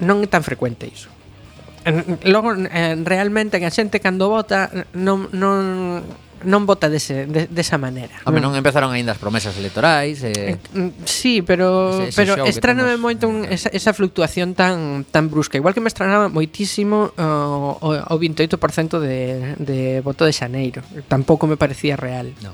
[0.05, 1.09] Non é tan frecuente iso.
[2.25, 6.01] Logo, eh, realmente que a xente cando vota non, non
[6.45, 8.21] non vota dese, de, desa maneira.
[8.23, 8.61] Home, non mm.
[8.61, 10.23] empezaron aínda as promesas electorais.
[10.23, 10.55] Eh...
[10.55, 13.05] eh mm, sí, pero ese, ese pero estraname temos...
[13.05, 13.57] moito un, eh.
[13.57, 15.57] esa, esa fluctuación tan tan brusca.
[15.57, 20.85] Igual que me estranaba moitísimo uh, o, o 28% de, de voto de Xaneiro.
[21.09, 22.31] Tampouco me parecía real.
[22.39, 22.53] No.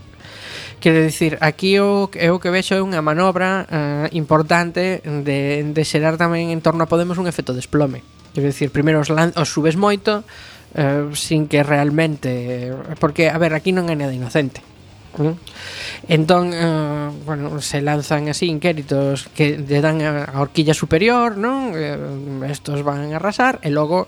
[0.81, 6.17] Quero dicir, aquí o o que vexo é unha manobra uh, importante de, de xerar
[6.17, 8.01] tamén en torno a Podemos un efecto desplome.
[8.33, 10.25] Quero dicir, primeiro os, lan, os subes moito,
[10.75, 14.63] eh, sin que realmente porque a ver, aquí non hai nada inocente.
[15.11, 15.35] ¿Mm?
[16.07, 21.75] Entón, eh, bueno, se lanzan así inquéritos que lle dan a horquilla superior, non?
[21.75, 21.99] Eh,
[22.47, 24.07] estos van a arrasar e logo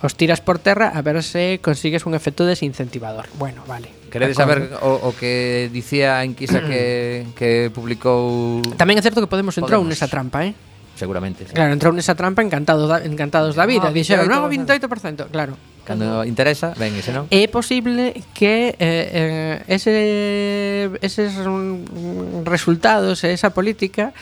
[0.00, 3.28] os tiras por terra a ver se consigues un efecto desincentivador.
[3.38, 3.92] Bueno, vale.
[4.10, 8.58] Queredes saber o, o que dicía a enquisa que, que publicou...
[8.74, 9.94] Tamén é certo que Podemos entrou Podemos.
[9.94, 10.56] nesa trampa, eh?
[11.00, 11.48] seguramente.
[11.48, 11.56] Sí.
[11.56, 13.88] Claro, entrou nesa trampa encantados da, encantados da vida.
[13.88, 15.56] No, Dixeron, non, 28%, claro.
[15.88, 17.24] Cando interesa, ven, ese non.
[17.32, 21.40] É posible que eh, eh, ese, eses
[22.44, 24.12] resultados e esa política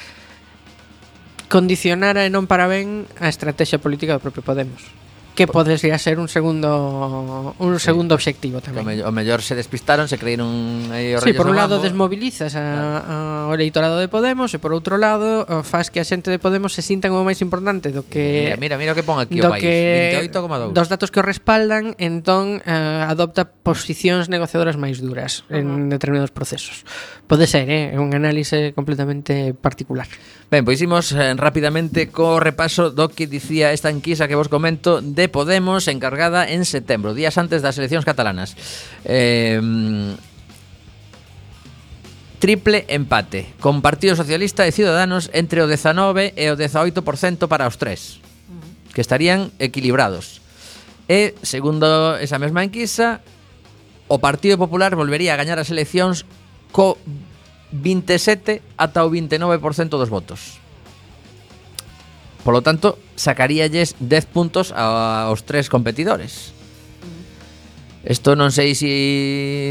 [1.51, 5.08] condicionara e non para ben a estrategia política do propio Podemos
[5.39, 8.27] que podría ser un segundo un segundo sí.
[8.27, 8.83] obxectivo tamén.
[8.83, 13.47] me, o mellor se despistaron, se creíron aí os sí, por un lado desmobilizas a,
[13.47, 16.75] a, o eleitorado de Podemos e por outro lado faz que a xente de Podemos
[16.75, 19.47] se sinta como máis importante do que Mira, mira, mira o que pon aquí o
[19.47, 19.63] país,
[20.27, 20.75] 28,2.
[20.75, 25.59] Dos datos que o respaldan, entón eh, adopta posicións negociadoras máis duras uh -huh.
[25.63, 26.83] en determinados procesos.
[27.31, 30.11] Pode ser, é eh, un análise completamente particular.
[30.49, 35.05] Ben, pois imos eh, rapidamente co repaso do que dicía esta enquisa que vos comento
[35.05, 38.57] de Podemos encargada en setembro, días antes das eleccións catalanas.
[39.05, 39.61] Eh,
[42.39, 47.77] triple empate, con Partido Socialista e Ciudadanos entre o 19 e o 18% para os
[47.77, 48.23] tres,
[48.95, 50.41] que estarían equilibrados.
[51.11, 53.25] E, segundo esa mesma enquisa,
[54.07, 56.25] o Partido Popular volvería a gañar as eleccións
[56.71, 56.97] co
[57.75, 60.58] 27 ata o 29% dos votos.
[62.47, 66.59] Polo tanto, sacaríalles 10 puntos aos tres competidores.
[68.07, 68.95] Isto non sei se si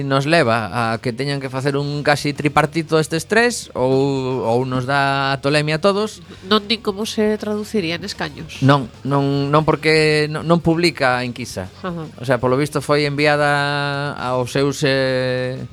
[0.03, 4.83] nos leva a que teñan que facer un casi tripartito estes tres ou, ou nos
[4.85, 6.19] dá a tolemia a todos.
[6.45, 8.61] Non din como se traduciría en escaños.
[8.61, 11.71] Non, non, non porque non, non publica a enquisa.
[11.81, 12.21] Uh -huh.
[12.21, 15.63] O sea, polo visto foi enviada aos seus eh,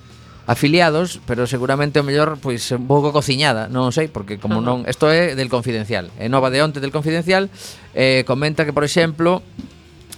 [0.47, 5.09] afiliados, pero seguramente o mellor pois un pouco cociñada, non sei, porque como non, isto
[5.09, 6.13] é del Confidencial.
[6.21, 7.49] É nova de onte del Confidencial
[7.97, 9.41] eh, comenta que, por exemplo,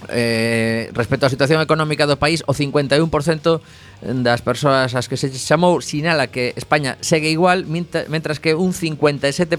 [0.09, 3.07] eh, respecto á situación económica do país, o 51%
[4.21, 9.57] das persoas ás que se chamou sinala que España segue igual, mentras que un 57%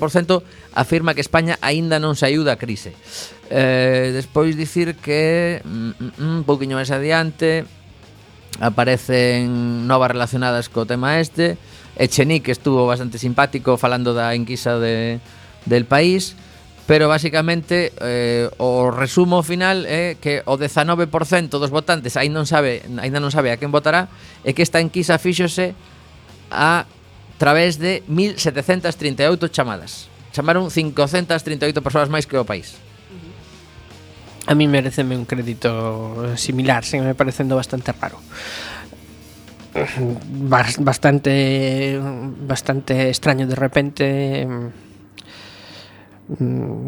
[0.77, 2.95] afirma que España aínda non saiu da crise.
[3.51, 7.67] Eh, despois dicir que mm, mm, mm un pouquiño máis adiante,
[8.61, 11.59] aparecen novas relacionadas co tema este.
[11.99, 15.19] Echenique estuvo bastante simpático falando da enquisa de,
[15.67, 16.39] del país,
[16.87, 21.11] pero basicamente eh, o resumo final é que o 19%
[21.61, 24.09] dos votantes aínda non sabe, aínda non sabe a quen votará
[24.47, 25.77] e que esta enquisa fíxose
[26.49, 26.89] a
[27.37, 30.09] través de 1738 chamadas.
[30.33, 32.88] Chamaron 538 persoas máis que o país
[34.49, 38.19] a mí mereceme un crédito similar, se me parecendo bastante raro.
[40.79, 42.01] Bastante,
[42.41, 44.69] bastante extraño de repente mm,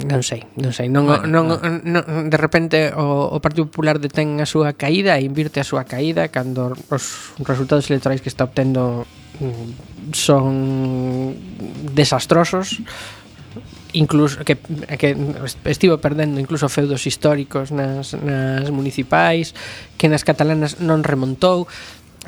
[0.09, 4.01] non sei, non sei, non, bueno, non, non, non de repente o, o Partido Popular
[4.01, 8.49] detén a súa caída e invirte a súa caída cando os resultados electorais que está
[8.49, 9.05] obtendo
[9.39, 11.37] mm, son
[11.95, 12.81] desastrosos
[13.93, 14.57] incluso que,
[14.99, 15.17] que
[15.67, 19.55] estivo perdendo incluso feudos históricos nas, nas municipais
[19.99, 21.67] que nas catalanas non remontou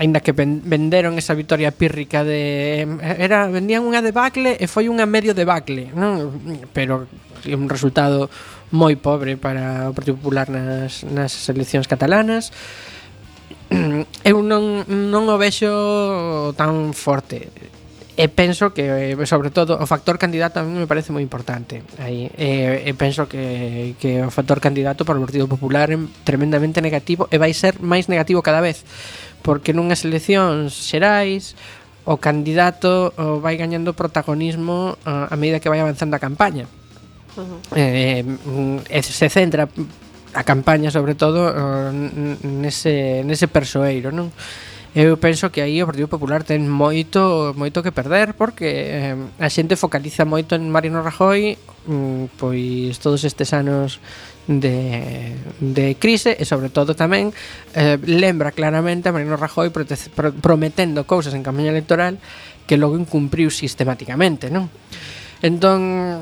[0.01, 2.81] Ainda que venderon esa vitoria pírrica de
[3.21, 6.33] era vendían unha debacle e foi unha medio debacle, non?
[6.73, 7.05] Pero
[7.45, 8.33] un resultado
[8.73, 12.57] moi pobre para o Partido Popular nas nas eleccións catalanas.
[14.25, 17.53] Eu non non o vexo tan forte
[18.23, 21.83] e penso que eh, sobre todo o factor candidato a mí me parece moi importante
[21.99, 26.79] aí e, e penso que, que o factor candidato para o Partido Popular é tremendamente
[26.79, 28.87] negativo e vai ser máis negativo cada vez
[29.43, 31.59] porque nunhas eleccións xerais
[32.07, 33.11] o candidato
[33.43, 36.71] vai gañando protagonismo a, a medida que vai avanzando a campaña
[37.35, 37.59] uh -huh.
[37.75, 39.67] eh, eh mm, e se centra
[40.31, 41.51] a campaña sobre todo
[42.47, 44.31] nese, nese persoeiro non?
[44.93, 49.49] Eu penso que aí o Partido Popular ten moito moito que perder porque eh, a
[49.49, 51.57] xente focaliza moito en Mariano Rajoy
[51.89, 54.05] mm, pois todos estes anos
[54.45, 55.33] de,
[55.65, 57.33] de crise e sobre todo tamén
[57.73, 59.89] eh, lembra claramente a Mariano Rajoy pro,
[60.45, 62.21] prometendo cousas en campaña electoral
[62.69, 64.69] que logo incumpriu sistematicamente, non?
[65.41, 66.21] Entón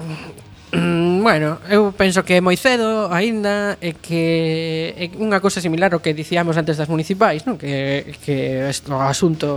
[0.72, 5.90] Mm, bueno, eu penso que é moi cedo aínda e que é unha cousa similar
[5.90, 7.58] ao que dicíamos antes das municipais, non?
[7.58, 9.50] Que que o asunto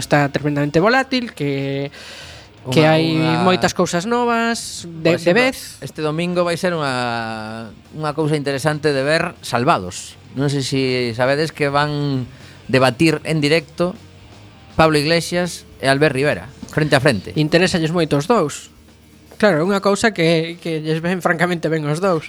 [0.00, 1.92] está tremendamente volátil, que
[2.64, 3.40] Uma, que hai unha...
[3.40, 5.56] moitas cousas novas de, exemplo, de vez.
[5.80, 10.16] Este domingo vai ser unha unha cousa interesante de ver Salvados.
[10.36, 12.24] Non sei se si sabedes que van
[12.68, 13.92] debatir en directo
[14.76, 17.36] Pablo Iglesias e Albert Rivera, frente a frente.
[17.36, 18.72] Interésalles moito os dous.
[19.40, 22.28] Claro, é unha cousa que, que lles ven francamente ben os dous.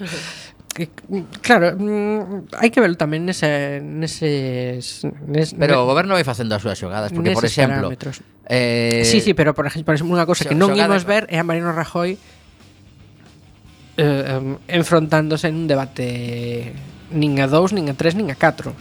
[1.44, 6.64] Claro, mm, hai que verlo tamén nese, neses, nes, Pero o goberno vai facendo as
[6.64, 7.92] súas xogadas Porque, por exemplo
[8.48, 9.04] eh...
[9.04, 12.16] Sí, sí, pero por exemplo, unha cousa que non imos ver É a Marino Rajoy
[14.00, 16.72] eh, enfrontándose en un debate
[17.12, 18.72] Nin a dous, nin a tres, nin a catro.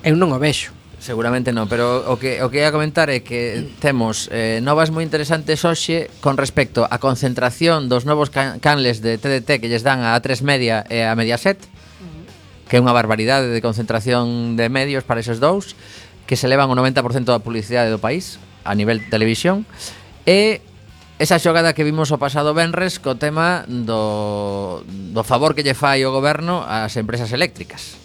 [0.00, 0.72] Eu non o vexo.
[0.98, 5.04] Seguramente non, pero o que o que ia comentar é que temos eh, novas moi
[5.04, 10.00] interesantes hoxe con respecto á concentración dos novos can canles de TDT que lles dan
[10.00, 12.66] a 3 Media e a Mediaset, mm.
[12.72, 15.76] que é unha barbaridade de concentración de medios para esos dous,
[16.24, 19.68] que se levan o 90% da publicidade do país a nivel televisión,
[20.24, 20.64] e
[21.18, 26.02] esa xogada que vimos o pasado Benres co tema do, do favor que lle fai
[26.02, 28.03] o goberno ás empresas eléctricas.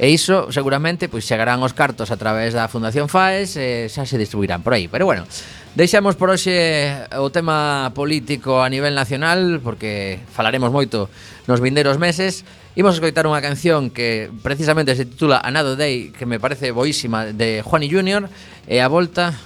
[0.00, 4.16] E iso, seguramente, pois chegarán os cartos a través da Fundación FAES e xa se
[4.16, 4.88] distribuirán por aí.
[4.88, 5.28] Pero bueno,
[5.76, 6.88] deixamos por hoxe
[7.20, 11.12] o tema político a nivel nacional porque falaremos moito
[11.44, 12.48] nos vindeiros meses.
[12.80, 17.60] Imos escoitar unha canción que precisamente se titula Another Day, que me parece boísima, de
[17.60, 18.24] Juani Junior,
[18.64, 19.36] e a volta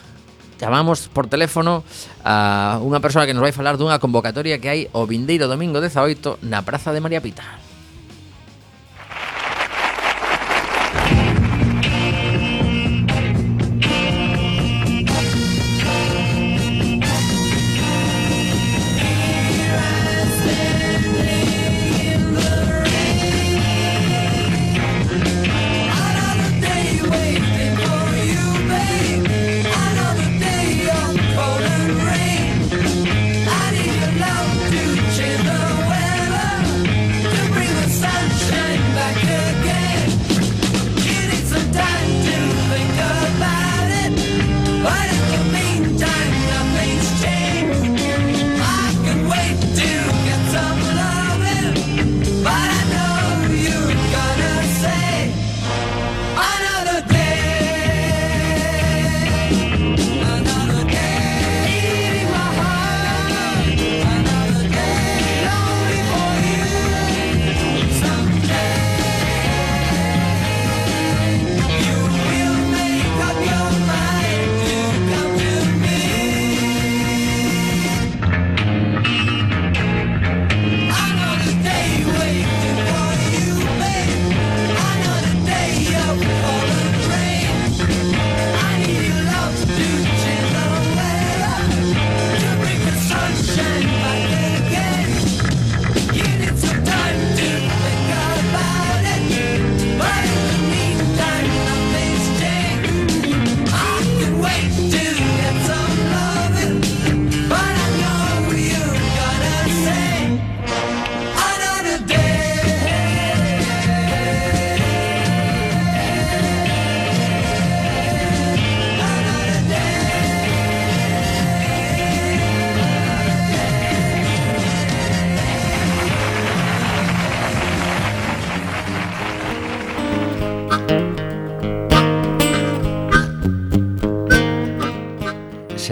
[0.62, 1.83] chamamos por teléfono
[2.23, 6.47] a unha persoa que nos vai falar dunha convocatoria que hai o vindeiro domingo 18
[6.47, 7.63] na Praza de María Pita.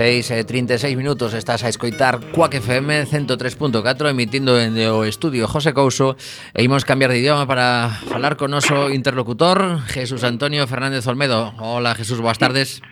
[0.03, 5.71] 6 e 36 minutos estás a escoitar Cuac FM 103.4 emitindo en o estudio José
[5.71, 6.19] Couso
[6.59, 11.55] e imos cambiar de idioma para falar con noso interlocutor Jesús Antonio Fernández Olmedo.
[11.63, 12.83] Hola Jesús, boas tardes.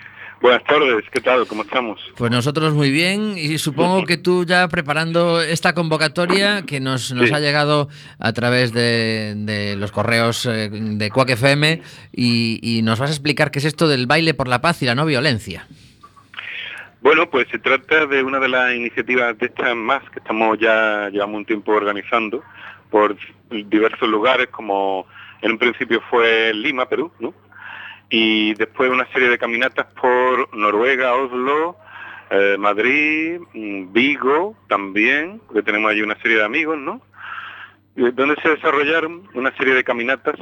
[0.40, 1.48] Buenas tardes, ¿qué tal?
[1.48, 1.98] ¿Cómo estamos?
[2.14, 7.26] Pues nosotros muy bien y supongo que tú ya preparando esta convocatoria que nos, nos
[7.28, 7.34] Sí.
[7.34, 7.88] ha llegado
[8.20, 11.82] a través de, de los correos eh, de Cuac FM
[12.14, 14.86] y, y nos vas a explicar qué es esto del baile por la paz y
[14.86, 15.66] la no violencia.
[17.02, 21.08] Bueno, pues se trata de una de las iniciativas de estas más que estamos ya
[21.08, 22.44] llevamos un tiempo organizando
[22.90, 23.16] por
[23.48, 25.06] diversos lugares, como
[25.40, 27.32] en un principio fue Lima, Perú, ¿no?
[28.10, 31.76] Y después una serie de caminatas por Noruega, Oslo,
[32.30, 37.00] eh, Madrid, mm, Vigo también, porque tenemos allí una serie de amigos, ¿no?
[37.96, 40.36] Y donde se desarrollaron una serie de caminatas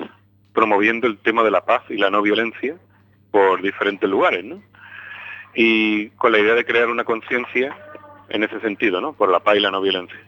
[0.53, 2.75] promoviendo el tema de la paz y la no violencia
[3.31, 4.61] por diferentes lugares, ¿no?
[5.55, 7.77] Y con la idea de crear una conciencia
[8.29, 9.13] en ese sentido, ¿no?
[9.13, 10.19] Por la paz y la no violencia.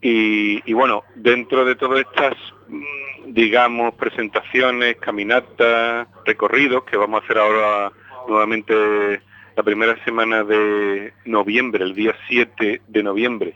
[0.00, 2.34] Y, y bueno, dentro de todas estas,
[2.68, 7.92] mm, digamos, presentaciones, caminatas, recorridos que vamos a hacer ahora
[8.28, 9.20] nuevamente
[9.56, 13.54] la primera semana de noviembre, el día 7 de noviembre,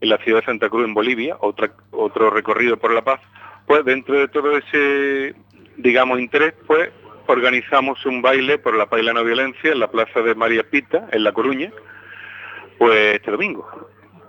[0.00, 3.20] en la ciudad de Santa Cruz, en Bolivia, otra, otro recorrido por la paz,
[3.66, 5.34] pues dentro de todo ese,
[5.76, 6.90] digamos, interés, pues
[7.28, 10.62] organizamos un baile por la paz y la no violencia en la plaza de María
[10.62, 11.70] Pita, en La Coruña,
[12.78, 13.68] pues este domingo.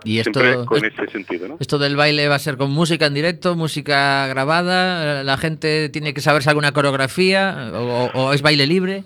[0.04, 1.56] Y esto, Siempre con es- ese sentido, ¿no?
[1.60, 6.14] esto del baile va a ser con música en directo, música grabada, la gente tiene
[6.14, 9.04] que saberse alguna coreografía o, o es baile libre.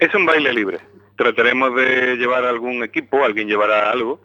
[0.00, 0.78] Es un baile libre.
[1.16, 4.20] Trataremos de llevar algún equipo, alguien llevará algo,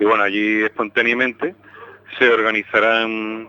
[0.00, 1.54] y bueno, allí espontáneamente
[2.18, 3.46] se organizarán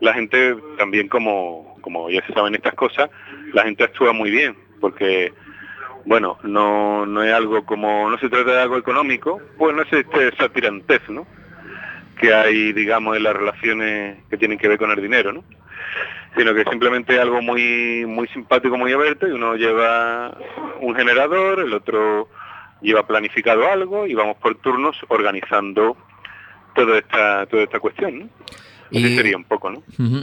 [0.00, 3.08] la gente también como, como ya se saben estas cosas,
[3.54, 5.32] la gente actúa muy bien, porque
[6.04, 9.92] bueno, no, no es algo como, no se trata de algo económico, pues no es
[9.92, 11.26] este, esa tirantez, ¿no?
[12.20, 15.44] Que hay, digamos, en las relaciones que tienen que ver con el dinero, ¿no?
[16.36, 20.36] Sino que simplemente es algo muy, muy simpático, muy abierto, y uno lleva
[20.80, 22.28] un generador, el otro
[22.82, 25.96] lleva planificado algo, y vamos por turnos organizando
[26.74, 28.30] toda esta, toda esta cuestión.
[28.94, 29.82] Así Y- sería un poco, ¿no?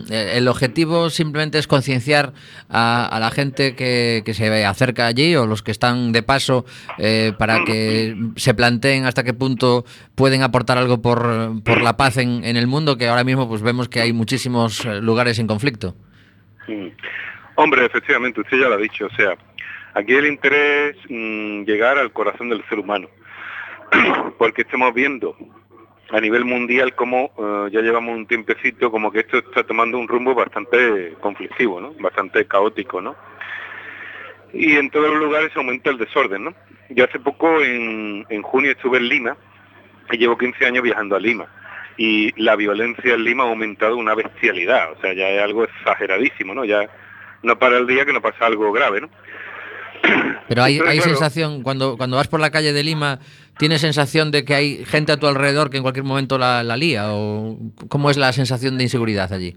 [0.09, 2.33] Eh, El objetivo simplemente es concienciar
[2.69, 6.65] a, a la gente que, que se acerca allí o los que están de paso
[6.97, 9.83] eh, para que se planteen hasta qué punto
[10.15, 13.61] pueden aportar algo por, por la paz en, en el mundo, que ahora mismo pues
[13.61, 15.95] vemos que hay muchísimos eh, lugares en conflicto.
[16.67, 16.87] Mm.
[17.55, 19.05] Hombre, efectivamente, usted ya lo ha dicho.
[19.07, 19.35] O sea,
[19.93, 23.07] aquí el interés es mm, llegar al corazón del ser humano.
[24.37, 25.35] Porque estamos viendo
[26.11, 30.07] a nivel mundial como eh, ya llevamos un tiempecito como que esto está tomando un
[30.07, 31.93] rumbo bastante conflictivo, ¿no?
[31.99, 33.15] Bastante caótico, ¿no?
[34.53, 36.53] Y en todos los lugares aumenta el desorden, ¿no?
[36.89, 39.37] Yo hace poco, en, en junio, estuve en Lima
[40.11, 41.47] y llevo 15 años viajando a Lima.
[41.95, 46.53] Y la violencia en Lima ha aumentado una bestialidad, o sea, ya es algo exageradísimo,
[46.53, 46.65] ¿no?
[46.65, 46.89] Ya
[47.43, 49.09] no para el día que no pasa algo grave, ¿no?
[50.47, 53.19] Pero hay, Entonces, hay claro, sensación, cuando, cuando vas por la calle de Lima,
[53.57, 56.75] ¿tienes sensación de que hay gente a tu alrededor que en cualquier momento la, la
[56.77, 57.05] lía?
[57.13, 59.55] ¿O cómo es la sensación de inseguridad allí?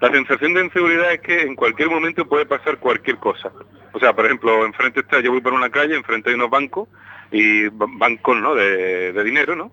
[0.00, 3.50] La sensación de inseguridad es que en cualquier momento puede pasar cualquier cosa.
[3.92, 6.88] O sea, por ejemplo, enfrente está, yo voy por una calle, enfrente hay unos bancos,
[7.32, 9.72] y ba- bancos, ¿no?, de, de dinero, ¿no?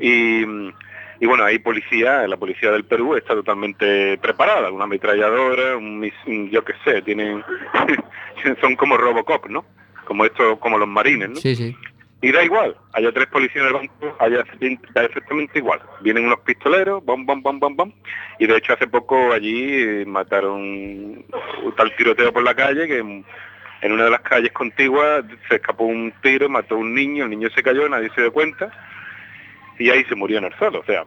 [0.00, 0.44] Y,
[1.20, 6.50] y bueno, hay policía, la policía del Perú está totalmente preparada, una ametralladora, un, un-
[6.50, 7.42] yo qué sé, tienen,
[8.60, 9.64] son como Robocop, ¿no?
[10.04, 11.36] Como estos, como los marines, ¿no?
[11.36, 11.76] Sí, sí.
[12.22, 14.42] Y da igual, haya tres policías en el banco, haya
[14.94, 15.80] da exactamente igual.
[16.00, 17.92] Vienen unos pistoleros, bom, bom, bom, bom, bom.
[18.38, 21.24] Y de hecho hace poco allí eh, mataron un
[21.76, 23.24] tal tiroteo por la calle que en,
[23.82, 27.30] en una de las calles contiguas se escapó un tiro, mató a un niño, el
[27.30, 28.70] niño se cayó, nadie se dio cuenta
[29.78, 30.80] y ahí se murió en el suelo.
[30.80, 31.04] O sea,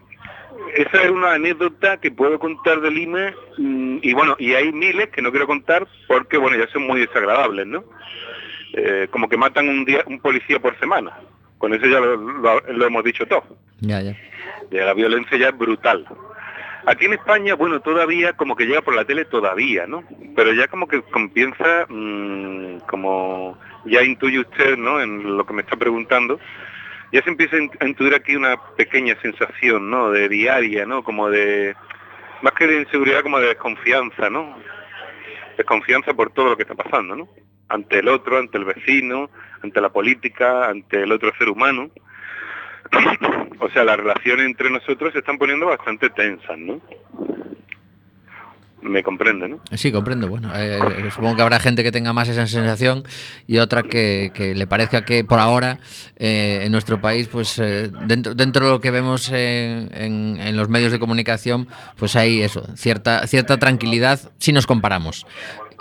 [0.76, 5.10] esa es una anécdota que puedo contar de Lima mm, y bueno, y hay miles
[5.10, 7.84] que no quiero contar porque bueno, ya son muy desagradables, ¿no?
[8.74, 11.18] Eh, como que matan un día un policía por semana.
[11.58, 13.44] Con eso ya lo, lo- lo hemos dicho todo.
[13.82, 14.16] Ya, ya.
[14.72, 16.06] Ya la violencia ya es brutal.
[16.86, 20.04] Aquí en España, bueno, todavía como que llega por la tele todavía, ¿no?
[20.36, 25.02] Pero ya como que comienza, mm, como ya intuye usted, ¿no?
[25.02, 26.40] En lo que me está preguntando,
[27.12, 30.12] ya se empieza a in- a intuir aquí una pequeña sensación, ¿no?
[30.12, 31.04] De diaria, ¿no?
[31.04, 31.76] Como de,
[32.42, 34.58] más que de inseguridad, como de desconfianza, ¿no?
[35.58, 37.30] Desconfianza por todo lo que está pasando, ¿no?
[37.68, 39.30] Ante el otro, ante el vecino,
[39.62, 41.90] ante la política, ante el otro ser humano.
[43.60, 46.82] o sea, las relaciones entre nosotros se están poniendo bastante tensas, ¿no?
[48.82, 49.60] Me comprende, ¿no?
[49.76, 50.28] Sí, comprendo.
[50.28, 53.04] Bueno, eh, supongo que habrá gente que tenga más esa sensación
[53.48, 55.80] y otra que, que le parezca que por ahora
[56.18, 60.56] eh, en nuestro país, pues eh, dentro, dentro de lo que vemos en, en- en
[60.58, 61.68] los medios de comunicación,
[61.98, 65.26] pues hay eso, cierta, cierta tranquilidad si nos comparamos.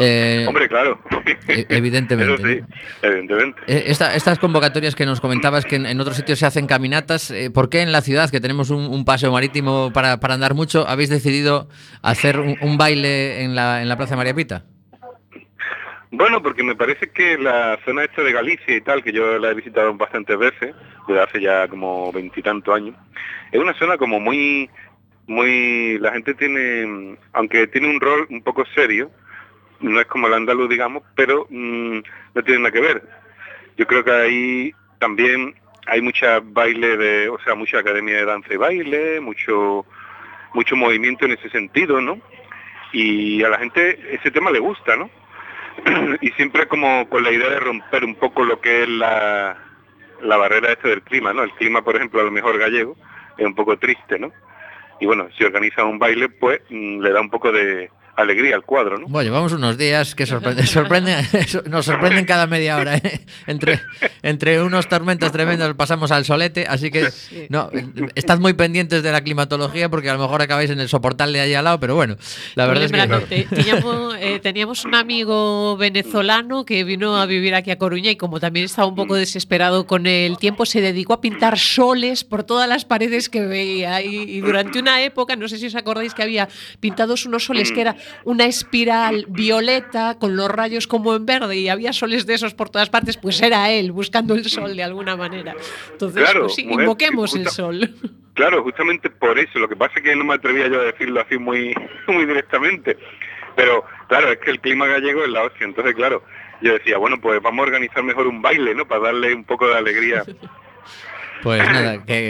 [0.01, 1.01] Eh, Hombre, claro.
[1.49, 2.61] e- evidentemente, Eso sí,
[3.03, 3.61] evidentemente.
[3.67, 7.33] eh, esta- estas convocatorias que nos comentabas que en, en otros sitios se hacen caminatas,
[7.33, 10.55] eh, ¿por qué en la ciudad, que tenemos un, un paseo marítimo para, para andar
[10.55, 11.69] mucho, habéis decidido
[12.03, 14.65] hacer un, un baile en la, en la Plaza María Pita?
[16.11, 19.51] Bueno, porque me parece que la zona esta de Galicia y tal, que yo la
[19.51, 20.75] he visitado bastantes veces,
[21.07, 22.95] desde hace ya como veintitantos años,
[23.53, 24.71] es una zona como muy,
[25.27, 29.11] muy, la gente tiene, aunque tiene un rol un poco serio,
[29.81, 31.99] no es como el andaluz, digamos, pero mm,
[32.35, 33.03] no tiene nada que ver.
[33.77, 35.55] Yo creo que ahí también
[35.87, 39.87] hay mucha baile de, o sea, mucha academia de danza y baile, mucho,
[40.55, 42.21] mucho movimiento en ese sentido, ¿no?
[42.93, 45.11] Y a la gente ese tema le gusta, ¿no?
[46.21, 49.57] y siempre como con la idea de romper un poco lo que es la,
[50.23, 51.43] la barrera este del clima, ¿no?
[51.43, 52.97] El clima, por ejemplo, a lo mejor gallego,
[53.37, 54.33] es un poco triste, ¿no?
[55.01, 57.91] Y bueno, si organiza un baile, pues mm, le da un poco de
[58.23, 59.07] alegría al cuadro, ¿no?
[59.09, 61.17] Bueno, llevamos unos días que sorprende, sorprende,
[61.71, 62.97] nos sorprenden cada media hora.
[62.97, 63.21] ¿eh?
[63.47, 63.81] Entre,
[64.23, 67.09] entre unos tormentos tremendos pasamos al solete, así que
[67.49, 67.71] no,
[68.15, 71.41] estad muy pendientes de la climatología porque a lo mejor acabáis en el soportal de
[71.41, 72.17] allí al lado, pero bueno,
[72.57, 73.45] la verdad es que...
[73.47, 78.17] te- teníamos, eh, teníamos un amigo venezolano que vino a vivir aquí a Coruña y
[78.17, 82.43] como también estaba un poco desesperado con el tiempo, se dedicó a pintar soles por
[82.45, 84.03] todas las paredes que veía.
[84.03, 86.49] Y, y durante una época, no sé si os acordáis que había
[86.81, 91.69] pintados unos soles que era una espiral violeta con los rayos como en verde y
[91.69, 95.17] había soles de esos por todas partes, pues era él buscando el sol de alguna
[95.17, 95.55] manera.
[95.93, 97.91] Entonces, Claro, pues sí, mujer, invoquemos el sol.
[98.35, 99.59] Claro, justamente por eso.
[99.59, 101.75] Lo que pasa es que no me atrevía yo a decirlo así muy,
[102.07, 102.97] muy directamente.
[103.57, 105.67] Pero claro, es que el clima gallego es la hostia.
[105.67, 106.23] Entonces, claro,
[106.63, 108.87] yo decía, bueno, pues vamos a organizar mejor un baile, ¿no?
[108.87, 110.23] Para darle un poco de alegría.
[111.57, 112.27] Pues nada, que,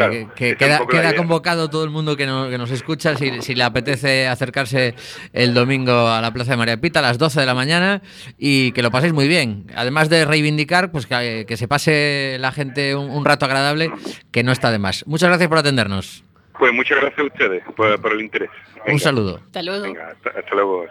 [0.56, 1.16] Claro, queda, idea.
[1.16, 4.94] convocado todo el mundo que, no- que nos escucha, si, si le apetece acercarse
[5.32, 8.02] el domingo a la Plaza de María Pita a las 12 de la mañana
[8.38, 9.66] y que lo paséis muy bien.
[9.74, 13.90] Además de reivindicar, pues que, que se pase la gente un, un rato agradable,
[14.30, 15.04] que no está de más.
[15.06, 16.24] Muchas gracias por atendernos.
[16.58, 18.50] Pues muchas gracias a ustedes por, por el interés.
[18.86, 19.40] Un saludo.
[19.46, 19.82] Hasta luego.
[19.84, 20.86] Venga, hasta, hasta luego.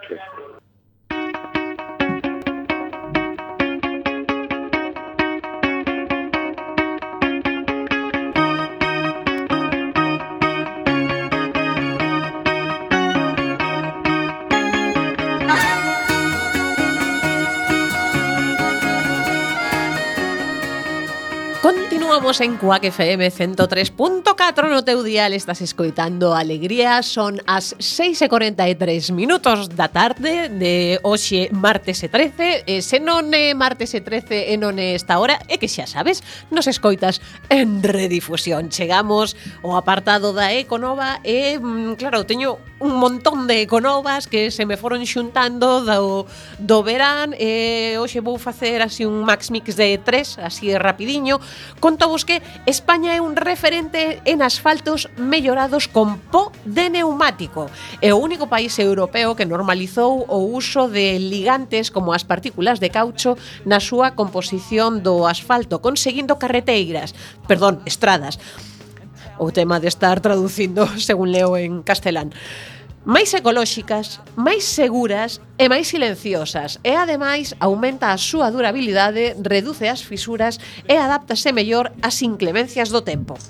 [22.18, 26.98] Continuamos en Cuac FM 103.4 no teu dial Estás escoitando Alegría.
[27.06, 33.54] Son as 6.43 minutos da tarde de hoxe martes e 13 e Se non é
[33.54, 37.22] martes e 13 e non é esta hora É que xa sabes, nos escoitas
[37.54, 38.66] en redifusión.
[38.66, 44.66] Chegamos ao apartado da Econova E mm, claro, teño un montón de Econovas que se
[44.66, 46.26] me foron xuntando do,
[46.58, 47.30] do verán.
[47.38, 51.38] E hoxe vou facer así un max mix de tres así rapidiño
[51.78, 57.68] Conto Sabos que España é un referente en asfaltos mellorados con po de neumático.
[58.00, 62.88] É o único país europeo que normalizou o uso de ligantes como as partículas de
[62.88, 63.36] caucho
[63.68, 67.12] na súa composición do asfalto, conseguindo carreteiras,
[67.44, 68.40] perdón, estradas.
[69.36, 72.32] O tema de estar traducindo según leo en castelán
[73.08, 80.04] máis ecolóxicas, máis seguras e máis silenciosas e ademais aumenta a súa durabilidade, reduce as
[80.04, 83.40] fisuras e adáptase mellor ás inclemencias do tempo.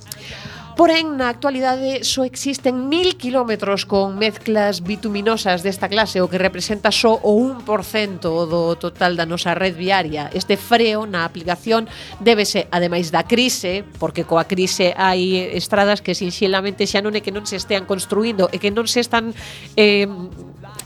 [0.79, 6.95] Porén, na actualidade só existen mil kilómetros con mezclas bituminosas desta clase, o que representa
[6.95, 10.31] só o 1% do total da nosa red viaria.
[10.31, 11.91] Este freo na aplicación
[12.23, 17.35] débese, ademais da crise, porque coa crise hai estradas que sinxelamente xa non é que
[17.35, 19.35] non se estean construindo e que non se están
[19.75, 20.07] eh,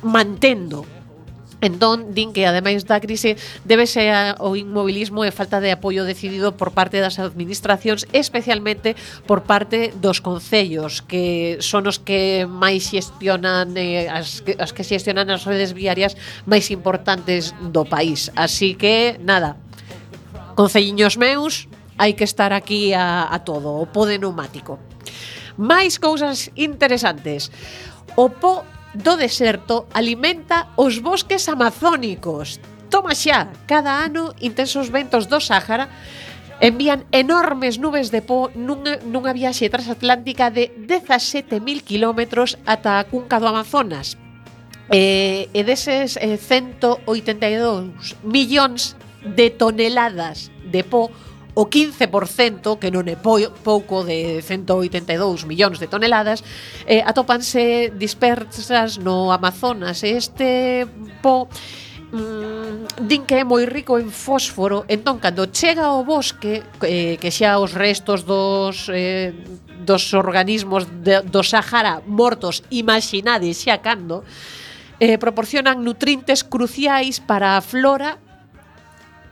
[0.01, 0.89] mantendo
[1.63, 6.75] Entón, din que ademais da crise débese ao inmobilismo e falta de apoio decidido por
[6.75, 8.99] parte das administracións, especialmente
[9.31, 15.31] por parte dos concellos, que son os que máis xestionan eh, as, as que xestionan
[15.31, 16.19] as redes viarias
[16.51, 18.35] máis importantes do país.
[18.35, 19.55] Así que, nada,
[20.59, 24.83] concelliños meus, hai que estar aquí a, a todo, o po de neumático.
[25.55, 27.55] Máis cousas interesantes.
[28.19, 32.61] O po do deserto alimenta os bosques amazónicos.
[32.93, 35.89] Toma xa, cada ano intensos ventos do Sáhara
[36.61, 43.41] envían enormes nubes de po nunha, nunha viaxe transatlántica de 17.000 kilómetros ata a cunca
[43.41, 44.21] do Amazonas.
[44.93, 51.09] E, e deses eh, 182 millóns de toneladas de po
[51.55, 56.41] o 15%, que non é pouco de 182 millóns de toneladas,
[56.89, 60.01] eh, atópanse dispersas no Amazonas.
[60.01, 60.89] Este
[61.21, 61.53] po
[62.13, 67.29] mm, din que é moi rico en fósforo, entón cando chega ao bosque, eh, que
[67.29, 69.37] xa os restos dos eh,
[69.83, 74.25] dos organismos de, do Sahara mortos, imaginades xa cando,
[75.03, 78.17] eh, proporcionan nutrientes cruciais para a flora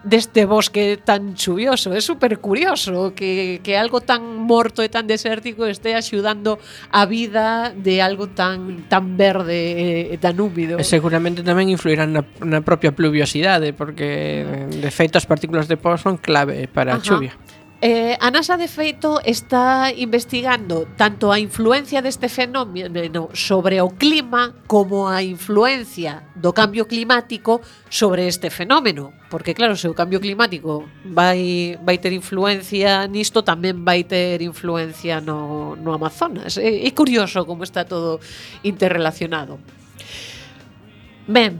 [0.03, 1.93] deste bosque tan chuvioso.
[1.93, 6.57] É super curioso que, que algo tan morto e tan desértico estea axudando
[6.89, 10.81] a vida de algo tan tan verde e tan húmido.
[10.81, 15.93] E seguramente tamén influirán na, na propia pluviosidade, porque de feito as partículas de pó
[16.01, 17.01] son clave para Ajá.
[17.01, 17.33] a chuvia.
[17.81, 24.53] Eh, a NASA, de feito, está investigando tanto a influencia deste fenómeno sobre o clima
[24.69, 29.17] como a influencia do cambio climático sobre este fenómeno.
[29.33, 35.25] Porque, claro, se o cambio climático vai, vai ter influencia nisto, tamén vai ter influencia
[35.25, 36.61] no, no Amazonas.
[36.61, 38.21] É, é curioso como está todo
[38.61, 39.57] interrelacionado.
[41.25, 41.57] Ben,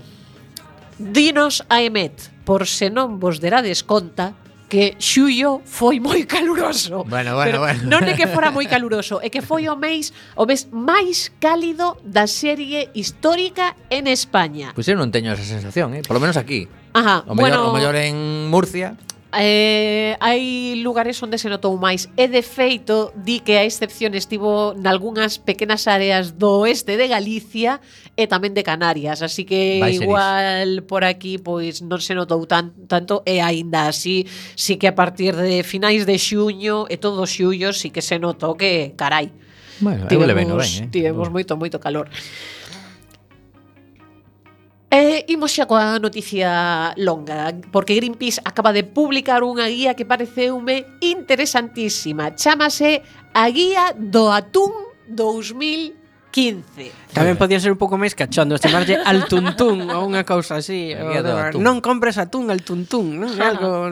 [1.01, 4.37] dinos a EMET, por se non vos derades conta,
[4.71, 7.03] que xullo foi moi caluroso.
[7.05, 7.81] Bueno, bueno, pero bueno.
[7.91, 11.99] Non é que fora moi caluroso, é que foi o mês o mes máis cálido
[12.07, 14.71] da serie histórica en España.
[14.71, 16.07] Pois pues eu non teño esa sensación, eh?
[16.07, 16.71] Por lo menos aquí.
[16.95, 18.95] Ajá, o mellor, bueno, o mellor en Murcia.
[19.33, 24.75] Eh, hai lugares onde se notou máis e de feito di que a excepción estivo
[24.75, 27.79] nalgúnas pequenas áreas do oeste de Galicia
[28.19, 32.75] e tamén de Canarias, así que Vai igual por aquí pois non se notou tan,
[32.91, 34.27] tanto e aínda así
[34.59, 38.59] sí que a partir de finais de xuño e todo xullo sí que se notou
[38.59, 39.31] que carai.
[39.79, 40.89] Bueno, tivemos, ben, ben, eh?
[40.91, 42.11] tivemos moito moito calor.
[44.91, 50.83] E imos xa coa noticia longa, porque Greenpeace acaba de publicar unha guía que pareceume
[50.99, 52.35] interesantísima.
[52.35, 54.75] Chámase a Guía do Atún
[55.07, 57.00] 2015.
[57.11, 60.95] Tamén podía ser un pouco máis cachondo, chamarlle al tuntún ou unha cousa así.
[60.95, 63.35] Miedo, non compres atún al tuntún, non?
[63.35, 63.91] Algo...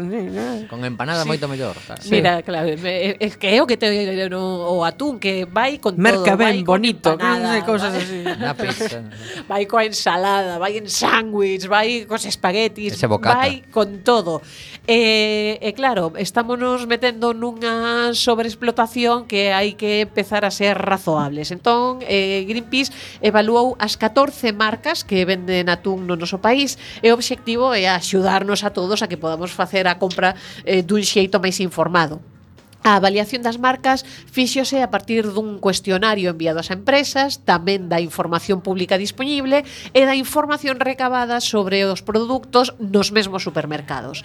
[0.70, 1.28] Con empanada sí.
[1.28, 1.74] moito mellor.
[1.98, 2.14] Sí.
[2.14, 3.90] Mira, claro, es que é o que te
[4.30, 8.22] no, o atún que vai con Merca todo, ben vai bonito, empanada, cousas así.
[8.22, 9.02] Na pizza.
[9.50, 14.42] vai coa ensalada, vai en sándwich, vai cos espaguetis, vai con todo.
[14.86, 21.50] E, eh, eh, claro, estámonos metendo nunha sobreexplotación que hai que empezar a ser razoables.
[21.50, 27.16] Entón, eh, Greenpeace evaluou as 14 marcas que venden atún no noso país e o
[27.18, 31.58] obxectivo é axudarnos a todos a que podamos facer a compra eh, dun xeito máis
[31.60, 32.37] informado.
[32.86, 38.62] A avaliación das marcas fíxose a partir dun cuestionario enviado ás empresas, tamén da información
[38.62, 44.22] pública disponible e da información recabada sobre os produtos nos mesmos supermercados.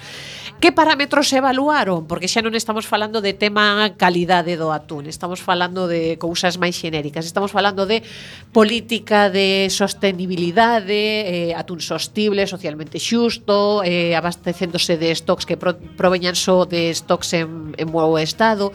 [0.61, 2.05] Que parámetros se evaluaron?
[2.05, 6.77] Porque xa non estamos falando de tema calidade do atún, estamos falando de cousas máis
[6.77, 8.05] xenéricas, estamos falando de
[8.53, 16.37] política de sostenibilidade, eh, atún sostible, socialmente xusto, eh, abastecéndose de stocks que pro, proveñan
[16.37, 18.73] só de stocks en, en bo estado, Estado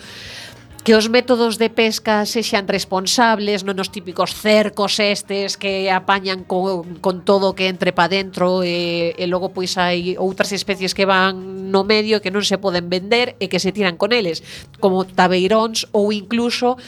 [0.85, 6.97] que os métodos de pesca sexan responsables, non os típicos cercos estes que apañan con,
[7.05, 11.69] con todo que entre pa dentro e, e logo pois hai outras especies que van
[11.69, 14.41] no medio que non se poden vender e que se tiran con eles,
[14.81, 16.81] como tabeiróns ou incluso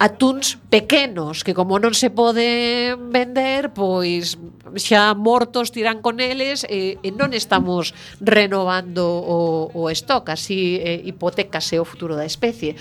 [0.00, 4.40] atuns pequenos que como non se poden vender, pois
[4.80, 11.04] xa mortos tiran con eles e, e non estamos renovando o, o stock, así eh,
[11.04, 12.80] hipotecase o futuro da especie.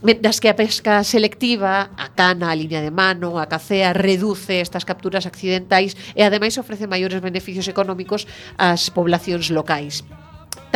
[0.00, 4.88] Mendas que a pesca selectiva, a cana, a liña de mano, a cacea, reduce estas
[4.88, 8.24] capturas accidentais e ademais ofrece maiores beneficios económicos
[8.56, 10.08] ás poblacións locais.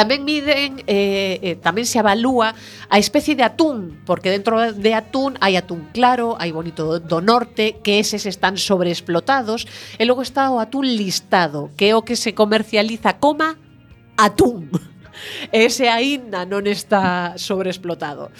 [0.00, 2.56] Tamén miden, eh, eh, tamén se avalúa
[2.88, 7.76] a especie de atún, porque dentro de atún hai atún claro, hai bonito do norte,
[7.84, 9.68] que eses están sobreexplotados,
[10.00, 13.60] e logo está o atún listado, que é o que se comercializa coma
[14.16, 14.72] atún.
[15.52, 18.32] Ese aínda non está sobreexplotado.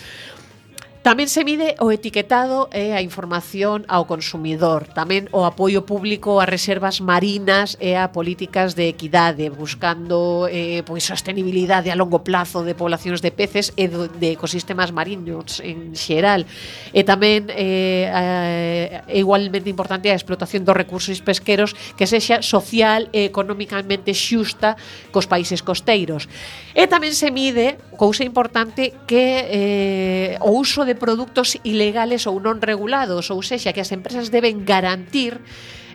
[1.01, 6.44] Tamén se mide o etiquetado e a información ao consumidor, tamén o apoio público a
[6.44, 12.76] reservas marinas e a políticas de equidade, buscando eh, pois sostenibilidade a longo plazo de
[12.76, 16.44] poblacións de peces e de ecosistemas mariños en xeral.
[16.92, 23.24] E tamén eh, é igualmente importante a explotación dos recursos pesqueros que sexa social e
[23.24, 24.76] económicamente xusta
[25.09, 26.28] cos países costeiros.
[26.76, 32.43] E tamén se mide, cousa importante, que eh, o uso de de produtos ilegales ou
[32.43, 35.38] non regulados, ou sexa, que as empresas deben garantir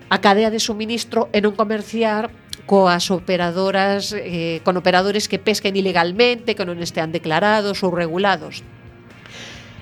[0.07, 2.31] a cadea de suministro e non comerciar
[2.63, 8.63] coas operadoras, eh, con operadores que pesquen ilegalmente, que non estean declarados ou regulados.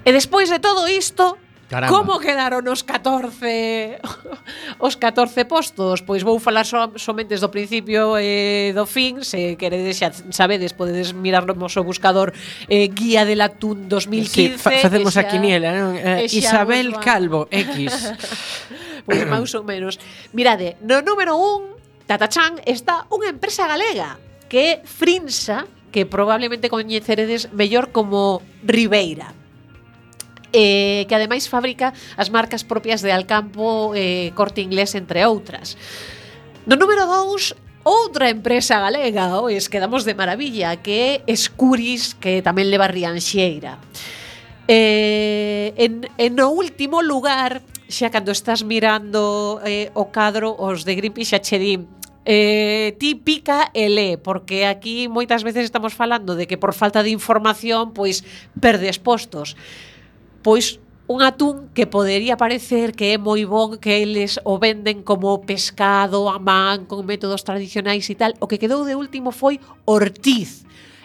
[0.02, 1.38] E despois de todo isto,
[1.74, 1.90] Caramba.
[1.90, 3.98] Como quedaron os 14
[4.78, 6.06] os 14 postos?
[6.06, 10.78] Pois vou falar so, somente do principio e eh, do fin, se queredes xa sabedes,
[10.78, 12.30] podedes mirar no noso buscador
[12.70, 14.30] eh, Guía del Actun 2015.
[14.30, 15.98] Sí, fa facemos xa, a quiniela, non?
[15.98, 17.02] Eh, Isabel busca.
[17.02, 17.90] Calvo X.
[19.10, 19.98] pois máis ou menos.
[20.30, 27.50] Mirade, no número 1, Tatachan está unha empresa galega que é Frinsa, que probablemente coñeceredes
[27.50, 29.43] mellor como Ribeira
[30.54, 35.76] eh, que ademais fabrica as marcas propias de Alcampo, eh, Corte Inglés, entre outras.
[36.70, 42.72] No número 2, Outra empresa galega, ois, quedamos de maravilla, que é Escuris, que tamén
[42.72, 43.76] leva Rianxeira.
[44.72, 47.60] Eh, en, en o último lugar,
[47.92, 51.84] xa cando estás mirando eh, o cadro, os de Greenpeace xa che din,
[52.24, 57.12] Eh, ti pica e porque aquí moitas veces estamos falando de que por falta de
[57.12, 58.24] información pois
[58.64, 59.60] perdes postos
[60.44, 65.44] pois un atún que podería parecer que é moi bon que eles o venden como
[65.44, 70.64] pescado a man con métodos tradicionais e tal, o que quedou de último foi Ortiz,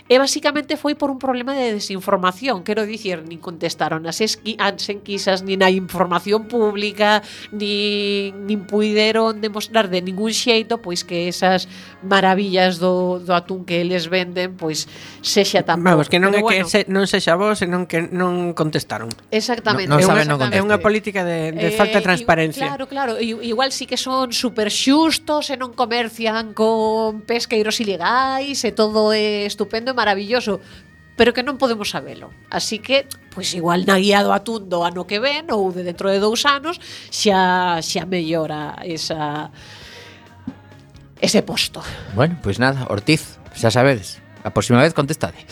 [0.08, 4.88] E basicamente foi por un problema de desinformación, quero dicir, nin contestaron as, esqui, as
[4.88, 7.20] enquisas, nin a información pública,
[7.52, 11.68] nin, nin puideron demostrar de ningún xeito pois que esas
[12.00, 14.88] maravillas do, do atún que eles venden pois
[15.20, 16.64] sexa tan Vamos, que non Pero é bueno.
[16.64, 19.12] que se, non sexa vos, senón que non contestaron.
[19.28, 19.92] Exactamente.
[19.92, 20.56] Non, non saben, non contestar.
[20.56, 22.64] É unha política de, de eh, falta de transparencia.
[22.64, 23.12] Claro, claro.
[23.20, 29.44] Igual sí que son super xustos e non comercian con pesqueiros ilegais e todo é
[29.44, 30.62] estupendo maravilloso,
[31.18, 32.30] pero que non podemos sabelo.
[32.46, 36.06] Así que, pois igual na guía do atún do ano que ven ou de dentro
[36.14, 36.78] de dous anos
[37.10, 39.50] xa xa mellora esa
[41.18, 41.82] ese posto.
[42.14, 45.42] Bueno, pois nada, Ortiz, xa sabedes, a próxima vez contestade.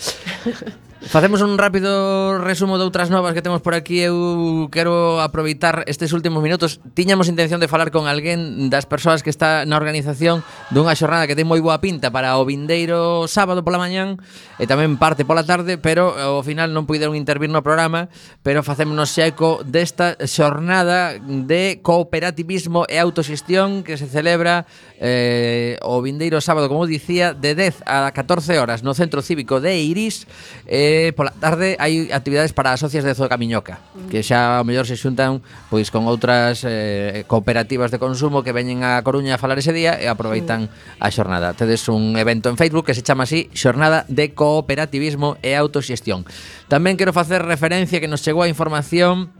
[1.09, 4.03] Facemos un rápido resumo de outras novas que temos por aquí.
[4.03, 6.83] Eu quero aproveitar estes últimos minutos.
[6.99, 10.43] Tiñamos intención de falar con alguén das persoas que está na organización
[10.75, 14.19] dunha xornada que ten moi boa pinta para o vindeiro sábado pola mañán
[14.59, 18.11] e tamén parte pola tarde, pero ao final non puideron intervir no programa,
[18.43, 24.67] pero facémonos eco desta xornada de cooperativismo e autoxestión que se celebra
[24.99, 29.79] eh, o vindeiro sábado, como dicía, de 10 a 14 horas no Centro Cívico de
[29.79, 30.27] Iris.
[30.67, 34.97] Eh, Pola tarde hai actividades para socias de Zoca Camiñoca, que xa ao mellor se
[34.97, 39.75] xuntan pois con outras eh, cooperativas de consumo que veñen a Coruña a falar ese
[39.75, 41.03] día e aproveitan mm.
[41.03, 41.53] a xornada.
[41.53, 46.25] Tedes un evento en Facebook que se chama así Xornada de Cooperativismo e Autoxestión.
[46.71, 49.35] Tamén quero facer referencia que nos chegou a información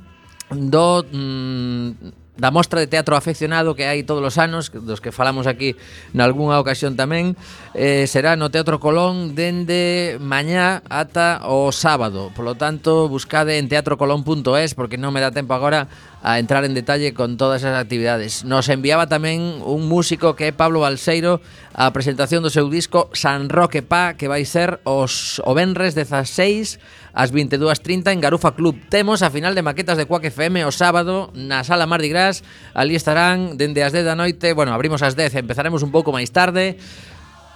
[0.51, 5.49] do mm, da mostra de teatro afeccionado que hai todos os anos, dos que falamos
[5.49, 5.75] aquí
[6.13, 7.35] nalgúnha ocasión tamén,
[7.73, 12.31] eh, será no Teatro Colón dende mañá ata o sábado.
[12.37, 15.89] Por lo tanto, buscade en teatrocolón.es porque non me dá tempo agora
[16.27, 18.45] a entrar en detalle con todas as actividades.
[18.45, 21.39] Nos enviaba tamén un músico que é Pablo Balseiro
[21.77, 27.06] a presentación do seu disco San Roque Pa que vai ser os o Benres 16
[27.17, 28.77] ás 22.30 en Garufa Club.
[28.93, 32.45] Temos a final de maquetas de Quack FM o sábado na Sala Mardi Gras.
[32.77, 36.29] Ali estarán dende as 10 da noite, bueno, abrimos as 10, empezaremos un pouco máis
[36.29, 36.77] tarde.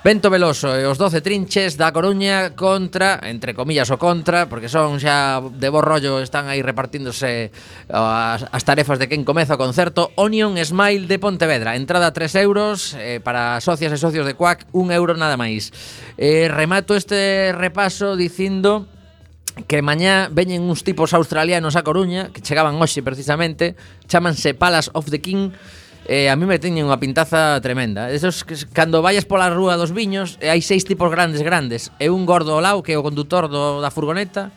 [0.00, 4.96] Vento Veloso e os 12 trinches da Coruña contra, entre comillas o contra, porque son
[4.96, 7.52] xa de bo rollo, están aí repartíndose
[7.92, 11.76] as, as tarefas de quen comeza o concerto, Onion Smile de Pontevedra.
[11.76, 15.68] Entrada 3 euros eh, para socias e socios de Cuac, 1 euro nada máis.
[16.16, 18.88] Eh, remato este repaso dicindo
[19.66, 23.74] que mañá veñen uns tipos australianos a Coruña, que chegaban hoxe precisamente,
[24.06, 25.52] chamanse Palace of the King,
[26.10, 28.10] e a mí me teñen unha pintaza tremenda.
[28.10, 32.24] Esos que cando vayas pola rúa dos viños, hai seis tipos grandes grandes, e un
[32.24, 34.50] gordo ao lado que é o condutor do, da furgoneta,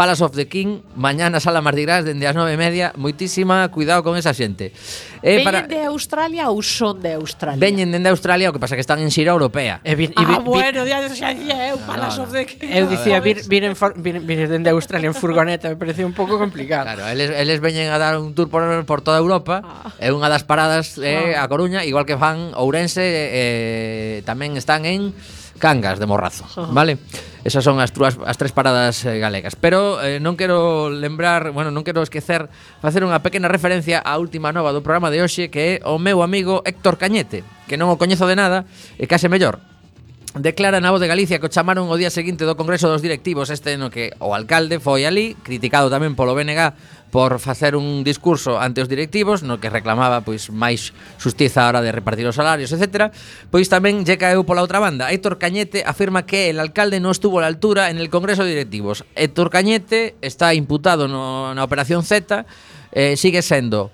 [0.00, 2.88] Palace of the King, mañana sala Mardi Gras dende as nove e media.
[2.96, 4.72] Moitísima cuidado con esa xente.
[5.20, 5.60] Eh, Veñen para...
[5.68, 7.60] de Australia ou son de Australia?
[7.60, 9.84] Veñen dende Australia, o que pasa que están en xira europea.
[9.84, 12.24] E vi, e vi, ah, vi, bueno, ya xa é o Palace no, no.
[12.24, 12.72] of the King.
[12.72, 16.16] Eu dicía, vir, vir, en for, vir, vir dende Australia en furgoneta, me parecía un
[16.16, 16.88] pouco complicado.
[16.88, 19.92] Claro, eles, eles veñen a dar un tour por, por toda Europa, ah.
[20.00, 21.44] é unha das paradas eh, ah.
[21.44, 25.12] a Coruña, igual que fan Ourense, eh, eh tamén están en
[25.60, 26.96] Cangas de Morrazo, vale?
[27.44, 31.68] Esas son as túas as tres paradas eh, galegas, pero eh, non quero lembrar, bueno,
[31.68, 32.48] non quero esquecer
[32.80, 36.24] facer unha pequena referencia á última nova do programa de hoxe que é o meu
[36.24, 38.64] amigo Héctor Cañete, que non o coñezo de nada
[38.96, 39.60] e case mellor,
[40.30, 43.50] Declara na voz de Galicia que o chamaron o día seguinte do Congreso dos Directivos
[43.50, 46.70] Este no que o alcalde foi ali Criticado tamén polo BNG
[47.10, 51.82] por facer un discurso ante os directivos no que reclamaba pois máis xustiza a hora
[51.82, 53.10] de repartir os salarios, etc.
[53.50, 55.10] Pois tamén lle caeu pola outra banda.
[55.10, 58.54] Héctor Cañete afirma que el alcalde non estuvo a la altura en el Congreso de
[58.54, 59.02] Directivos.
[59.18, 62.46] Héctor Cañete está imputado no, na Operación Z,
[62.94, 63.90] eh, sigue sendo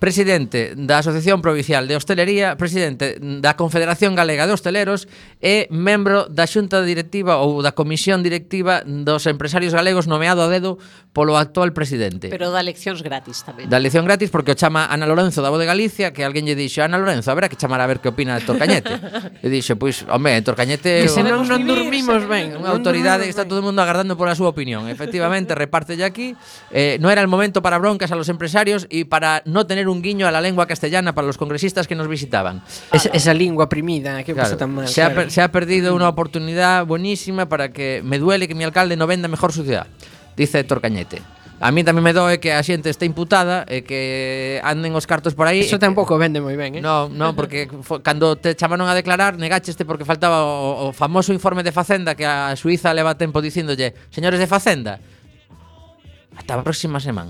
[0.00, 5.06] presidente da Asociación Provincial de Hostelería, presidente da Confederación Galega de Hosteleros
[5.40, 10.76] é membro da xunta directiva ou da comisión directiva dos empresarios galegos nomeado a dedo
[11.16, 12.28] polo actual presidente.
[12.28, 13.64] Pero da leccións gratis tamén.
[13.72, 16.52] Da lección gratis porque o chama Ana Lorenzo da Voz de Galicia, que alguén lle
[16.52, 18.92] dixo, Ana Lorenzo, haberá que chamar a ver que opina de Torcañete.
[19.44, 21.08] e dixo, pois, home, hombre, Torcañete...
[21.08, 22.60] Que se non, non dormimos ben.
[22.60, 24.92] Unha autoridade que está todo o mundo agardando pola súa opinión.
[24.92, 26.36] Efectivamente, reparte ya aquí.
[26.68, 30.04] Eh, no era el momento para broncas a los empresarios y para no tener un
[30.04, 32.60] guiño a la lengua castellana para los congresistas que nos visitaban.
[32.92, 34.84] Es, esa lingua primida, que claro, pasa tan mal.
[34.86, 38.64] Se ha, claro se ha perdido una oportunidad buenísima para que me duele que mi
[38.64, 39.86] alcalde no venda mejor su ciudad,
[40.36, 41.22] dice Héctor Cañete.
[41.60, 45.36] A mí tamén me doe que a xente está imputada e que anden os cartos
[45.36, 45.60] por aí.
[45.60, 45.84] Eso que...
[45.84, 46.80] tampouco vende moi ben, eh?
[46.80, 47.68] No, no, porque
[48.00, 52.24] cando te chamaron a declarar, negacheste porque faltaba o, o famoso informe de Facenda que
[52.24, 55.04] a Suiza leva tempo dicíndolle, señores de Facenda,
[56.32, 57.28] ata a próxima semana.